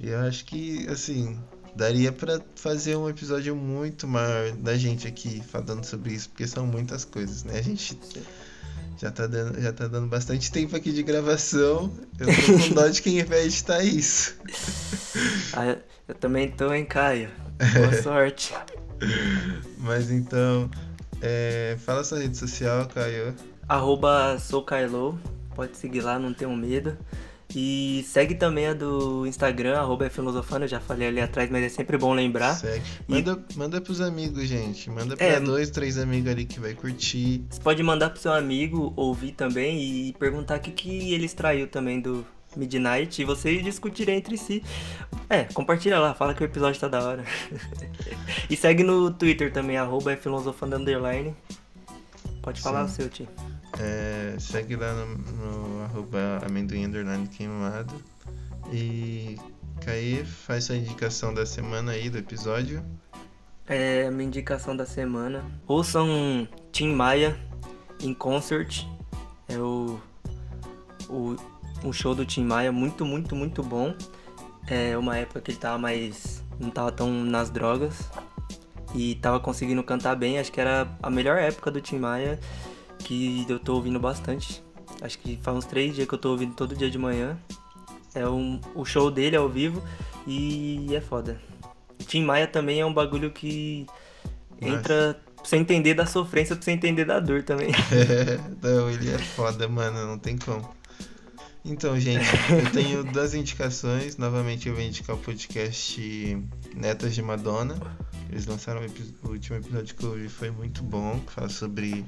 eu 0.00 0.18
acho 0.20 0.44
que, 0.44 0.88
assim, 0.88 1.38
Daria 1.74 2.12
para 2.12 2.40
fazer 2.54 2.96
um 2.96 3.08
episódio 3.08 3.56
muito 3.56 4.06
maior 4.06 4.52
da 4.52 4.76
gente 4.76 5.06
aqui 5.06 5.42
falando 5.42 5.84
sobre 5.84 6.12
isso, 6.12 6.28
porque 6.28 6.46
são 6.46 6.66
muitas 6.66 7.04
coisas, 7.04 7.44
né? 7.44 7.58
A 7.58 7.62
gente 7.62 7.98
já 8.98 9.10
tá 9.10 9.26
dando, 9.26 9.60
já 9.60 9.72
tá 9.72 9.88
dando 9.88 10.06
bastante 10.06 10.52
tempo 10.52 10.76
aqui 10.76 10.92
de 10.92 11.02
gravação. 11.02 11.90
Eu 12.18 12.26
tô 12.26 12.68
com 12.68 12.74
dó 12.74 12.86
de 12.88 13.00
quem 13.00 13.24
vai 13.24 13.44
editar 13.44 13.82
isso. 13.82 14.36
Ah, 15.54 15.76
eu 16.08 16.14
também 16.14 16.50
tô, 16.50 16.72
hein, 16.72 16.86
Caio? 16.86 17.28
Boa 17.74 18.02
sorte. 18.02 18.54
Mas 19.76 20.10
então, 20.10 20.70
é, 21.20 21.76
fala 21.84 22.02
sua 22.02 22.20
rede 22.20 22.38
social, 22.38 22.88
Caio. 22.88 23.34
Arroba 23.68 24.38
sou 24.38 24.64
Kylo. 24.64 25.20
Pode 25.54 25.76
seguir 25.76 26.00
lá, 26.00 26.18
não 26.18 26.32
tenham 26.32 26.56
medo. 26.56 26.96
E 27.54 28.04
segue 28.08 28.34
também 28.34 28.66
a 28.66 28.74
do 28.74 29.26
Instagram, 29.26 29.78
arroba 29.78 30.08
filosofano, 30.08 30.64
eu 30.64 30.68
já 30.68 30.80
falei 30.80 31.08
ali 31.08 31.20
atrás, 31.20 31.50
mas 31.50 31.62
é 31.64 31.68
sempre 31.68 31.98
bom 31.98 32.14
lembrar. 32.14 32.54
Segue. 32.54 32.84
Manda, 33.06 33.44
e... 33.50 33.58
manda 33.58 33.80
pros 33.80 34.00
amigos, 34.00 34.48
gente. 34.48 34.88
Manda 34.88 35.16
pra 35.16 35.26
é, 35.26 35.40
dois, 35.40 35.70
três 35.70 35.98
amigos 35.98 36.30
ali 36.30 36.46
que 36.46 36.58
vai 36.58 36.74
curtir. 36.74 37.44
Você 37.50 37.60
pode 37.60 37.82
mandar 37.82 38.10
pro 38.10 38.20
seu 38.20 38.32
amigo 38.32 38.92
ouvir 38.96 39.32
também 39.32 39.82
e 39.82 40.12
perguntar 40.14 40.58
o 40.58 40.60
que, 40.60 40.70
que 40.70 41.12
ele 41.12 41.26
extraiu 41.26 41.68
também 41.68 42.00
do 42.00 42.24
Midnight 42.56 43.20
e 43.20 43.24
vocês 43.24 43.62
discutirem 43.62 44.16
entre 44.16 44.36
si. 44.36 44.62
É, 45.28 45.44
compartilha 45.44 45.98
lá, 45.98 46.14
fala 46.14 46.34
que 46.34 46.42
o 46.42 46.46
episódio 46.46 46.80
tá 46.80 46.88
da 46.88 47.02
hora. 47.02 47.24
e 48.48 48.56
segue 48.56 48.82
no 48.82 49.10
Twitter 49.10 49.52
também, 49.52 49.76
arroba 49.76 50.16
filosofando 50.16 50.76
underline. 50.76 51.34
Pode 52.40 52.60
falar 52.60 52.86
Sim. 52.88 52.92
o 52.92 52.96
seu, 52.96 53.08
tio. 53.08 53.28
É, 53.80 54.36
segue 54.38 54.76
lá 54.76 54.92
no, 54.92 55.06
no 55.16 55.82
arroba 55.82 56.40
amendoim 56.44 56.90
queimado. 57.26 57.94
E 58.70 59.36
Caí, 59.84 60.24
faz 60.24 60.64
sua 60.64 60.76
indicação 60.76 61.32
da 61.32 61.44
semana 61.44 61.92
aí 61.92 62.08
do 62.08 62.18
episódio. 62.18 62.84
É, 63.66 64.10
minha 64.10 64.24
indicação 64.24 64.76
da 64.76 64.86
semana. 64.86 65.44
Ouçam 65.66 66.46
Tim 66.70 66.92
Maia 66.92 67.36
em 68.00 68.12
concert. 68.12 68.84
É 69.48 69.56
o, 69.58 69.98
o 71.84 71.92
show 71.92 72.14
do 72.14 72.24
Tim 72.24 72.44
Maia 72.44 72.70
muito, 72.70 73.04
muito, 73.04 73.34
muito 73.34 73.62
bom. 73.62 73.94
É 74.66 74.96
uma 74.96 75.16
época 75.16 75.40
que 75.40 75.50
ele 75.50 75.58
tava 75.58 75.78
mais. 75.78 76.42
não 76.60 76.70
tava 76.70 76.92
tão 76.92 77.10
nas 77.10 77.50
drogas. 77.50 78.10
E 78.94 79.14
tava 79.16 79.40
conseguindo 79.40 79.82
cantar 79.82 80.14
bem. 80.14 80.38
Acho 80.38 80.52
que 80.52 80.60
era 80.60 80.86
a 81.02 81.10
melhor 81.10 81.38
época 81.38 81.70
do 81.70 81.80
Tim 81.80 81.98
Maia 81.98 82.38
que 83.02 83.46
eu 83.48 83.58
tô 83.58 83.74
ouvindo 83.74 83.98
bastante. 83.98 84.62
Acho 85.00 85.18
que 85.18 85.38
faz 85.42 85.56
uns 85.56 85.64
três 85.64 85.94
dias 85.94 86.06
que 86.06 86.14
eu 86.14 86.18
tô 86.18 86.30
ouvindo 86.30 86.54
todo 86.54 86.76
dia 86.76 86.90
de 86.90 86.98
manhã. 86.98 87.38
É 88.14 88.28
um, 88.28 88.60
o 88.74 88.84
show 88.84 89.10
dele 89.10 89.36
ao 89.36 89.48
vivo 89.48 89.82
e 90.26 90.94
é 90.94 91.00
foda. 91.00 91.40
Tim 92.06 92.24
Maia 92.24 92.46
também 92.46 92.80
é 92.80 92.86
um 92.86 92.92
bagulho 92.92 93.30
que 93.30 93.86
Nossa. 94.60 94.74
entra 94.74 95.20
pra 95.36 95.44
você 95.44 95.56
entender 95.56 95.94
da 95.94 96.06
sofrência, 96.06 96.54
pra 96.54 96.64
você 96.64 96.72
entender 96.72 97.04
da 97.04 97.18
dor 97.18 97.42
também. 97.42 97.70
É, 97.70 98.38
não, 98.62 98.90
ele 98.90 99.10
é 99.10 99.18
foda, 99.18 99.68
mano, 99.68 100.06
não 100.06 100.18
tem 100.18 100.36
como. 100.36 100.68
Então, 101.64 101.98
gente, 101.98 102.26
eu 102.50 102.70
tenho 102.72 103.04
duas 103.12 103.34
indicações. 103.34 104.16
Novamente, 104.16 104.68
eu 104.68 104.74
vou 104.74 104.82
indicar 104.82 105.14
o 105.14 105.18
podcast 105.18 106.38
Netas 106.74 107.14
de 107.14 107.22
Madonna. 107.22 107.76
Eles 108.30 108.46
lançaram 108.46 108.80
o, 109.24 109.28
último 109.28 109.58
episódio 109.58 109.94
que 109.94 110.02
eu 110.02 110.10
ouvi, 110.10 110.28
foi 110.28 110.50
muito 110.50 110.82
bom. 110.82 111.20
Que 111.20 111.32
fala 111.32 111.48
sobre 111.48 112.04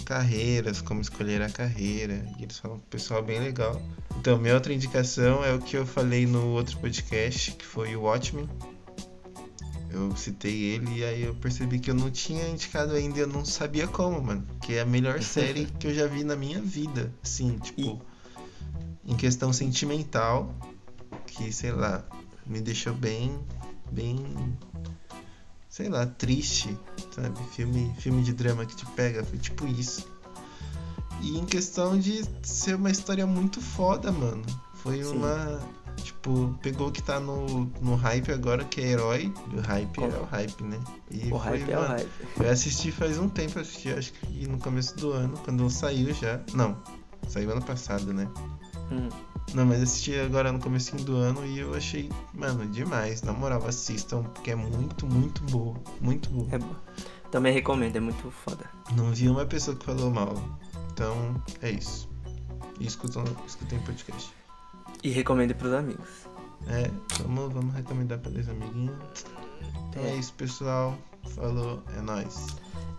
carreiras, 0.00 0.80
como 0.80 1.00
escolher 1.00 1.42
a 1.42 1.48
carreira. 1.48 2.24
E 2.38 2.42
eles 2.42 2.58
falam 2.58 2.78
com 2.78 2.84
o 2.84 2.88
pessoal 2.88 3.22
bem 3.22 3.40
legal. 3.40 3.80
Então, 4.18 4.38
minha 4.38 4.54
outra 4.54 4.72
indicação 4.72 5.44
é 5.44 5.52
o 5.52 5.58
que 5.58 5.76
eu 5.76 5.86
falei 5.86 6.26
no 6.26 6.48
outro 6.48 6.78
podcast, 6.78 7.52
que 7.52 7.64
foi 7.64 7.96
o 7.96 8.02
Watchmen. 8.02 8.48
Eu 9.90 10.14
citei 10.16 10.74
ele 10.74 10.98
e 10.98 11.04
aí 11.04 11.22
eu 11.24 11.34
percebi 11.34 11.78
que 11.80 11.90
eu 11.90 11.94
não 11.94 12.10
tinha 12.10 12.48
indicado 12.48 12.92
ainda, 12.92 13.18
eu 13.18 13.26
não 13.26 13.44
sabia 13.44 13.88
como, 13.88 14.20
mano. 14.22 14.46
Que 14.62 14.74
é 14.74 14.80
a 14.80 14.86
melhor 14.86 15.20
série 15.24 15.66
que 15.66 15.88
eu 15.88 15.94
já 15.94 16.06
vi 16.06 16.24
na 16.24 16.36
minha 16.36 16.60
vida. 16.60 17.12
Assim, 17.22 17.58
tipo, 17.58 18.00
e... 19.04 19.12
em 19.12 19.16
questão 19.16 19.52
sentimental, 19.52 20.54
que 21.26 21.52
sei 21.52 21.72
lá, 21.72 22.04
me 22.46 22.60
deixou 22.60 22.94
bem, 22.94 23.38
bem 23.90 24.16
sei 25.70 25.88
lá, 25.88 26.04
triste, 26.04 26.76
sabe? 27.12 27.38
Filme, 27.54 27.94
filme 27.98 28.22
de 28.22 28.32
drama 28.32 28.66
que 28.66 28.74
te 28.74 28.84
pega, 28.86 29.24
foi 29.24 29.38
tipo 29.38 29.66
isso. 29.66 30.06
E 31.22 31.38
em 31.38 31.46
questão 31.46 31.98
de 31.98 32.24
ser 32.42 32.74
uma 32.74 32.90
história 32.90 33.26
muito 33.26 33.60
foda, 33.60 34.10
mano. 34.10 34.42
Foi 34.74 35.02
Sim. 35.02 35.16
uma. 35.16 35.60
Tipo, 36.02 36.58
pegou 36.62 36.88
o 36.88 36.92
que 36.92 37.02
tá 37.02 37.20
no, 37.20 37.66
no 37.80 37.94
hype 37.94 38.32
agora, 38.32 38.64
que 38.64 38.80
é 38.80 38.86
herói. 38.88 39.32
E 39.52 39.56
o 39.56 39.60
hype 39.60 39.94
Qual? 39.94 40.10
é 40.10 40.18
o 40.18 40.24
hype, 40.24 40.64
né? 40.64 40.80
E 41.10 41.26
O 41.26 41.38
foi, 41.38 41.58
hype 41.58 41.70
é 41.70 41.76
o 41.76 41.80
mano, 41.82 41.94
hype. 41.94 42.10
Eu 42.40 42.50
assisti 42.50 42.90
faz 42.90 43.18
um 43.18 43.28
tempo, 43.28 43.58
assisti 43.58 43.90
acho 43.90 44.12
que 44.14 44.48
no 44.48 44.58
começo 44.58 44.96
do 44.96 45.12
ano, 45.12 45.36
quando 45.44 45.68
saiu 45.68 46.12
já. 46.14 46.40
Não, 46.54 46.76
saiu 47.28 47.50
ano 47.52 47.62
passado, 47.62 48.14
né? 48.14 48.26
Hum. 48.90 49.08
Não, 49.54 49.66
mas 49.66 49.82
assisti 49.82 50.14
agora 50.18 50.52
no 50.52 50.60
comecinho 50.60 51.02
do 51.02 51.16
ano 51.16 51.44
e 51.44 51.58
eu 51.58 51.74
achei, 51.74 52.08
mano, 52.32 52.66
demais. 52.66 53.22
Na 53.22 53.32
moral, 53.32 53.66
assistam, 53.66 54.22
porque 54.22 54.52
é 54.52 54.54
muito, 54.54 55.06
muito 55.06 55.42
boa. 55.44 55.76
Muito 56.00 56.30
boa. 56.30 56.46
É 56.52 56.58
bom. 56.58 56.74
Também 57.30 57.52
recomendo, 57.52 57.96
é 57.96 58.00
muito 58.00 58.30
foda. 58.30 58.70
Não 58.96 59.12
vi 59.12 59.28
uma 59.28 59.44
pessoa 59.46 59.76
que 59.76 59.84
falou 59.84 60.10
mal. 60.10 60.34
Então, 60.92 61.42
é 61.62 61.70
isso. 61.70 62.08
E 62.78 62.86
escutam, 62.86 63.24
escutem 63.46 63.78
o 63.78 63.82
podcast. 63.82 64.32
E 65.02 65.10
recomendo 65.10 65.54
pros 65.54 65.72
amigos. 65.72 66.08
É, 66.66 66.90
vamos, 67.22 67.52
vamos 67.52 67.74
recomendar 67.74 68.18
para 68.18 68.32
os 68.32 68.48
amiguinhos. 68.48 68.96
Então 69.88 70.02
é. 70.04 70.10
É. 70.10 70.16
isso, 70.16 70.32
pessoal. 70.34 70.96
Falou, 71.34 71.82
é 71.96 72.00
nóis. 72.00 72.46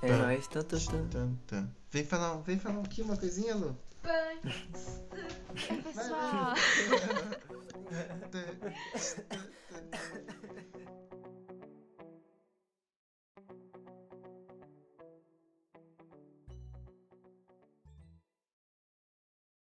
É 0.02 0.16
nóis, 0.16 0.48
tan, 0.48 0.64
tan, 0.64 0.80
tan. 0.80 1.08
Tan, 1.10 1.34
tan. 1.48 1.70
Vem 1.92 2.06
falar, 2.06 2.36
vem 2.42 2.58
falar 2.58 2.80
aqui 2.80 3.02
uma 3.02 3.18
coisinha, 3.18 3.56
Lu. 3.56 3.76
Burns. 4.04 5.00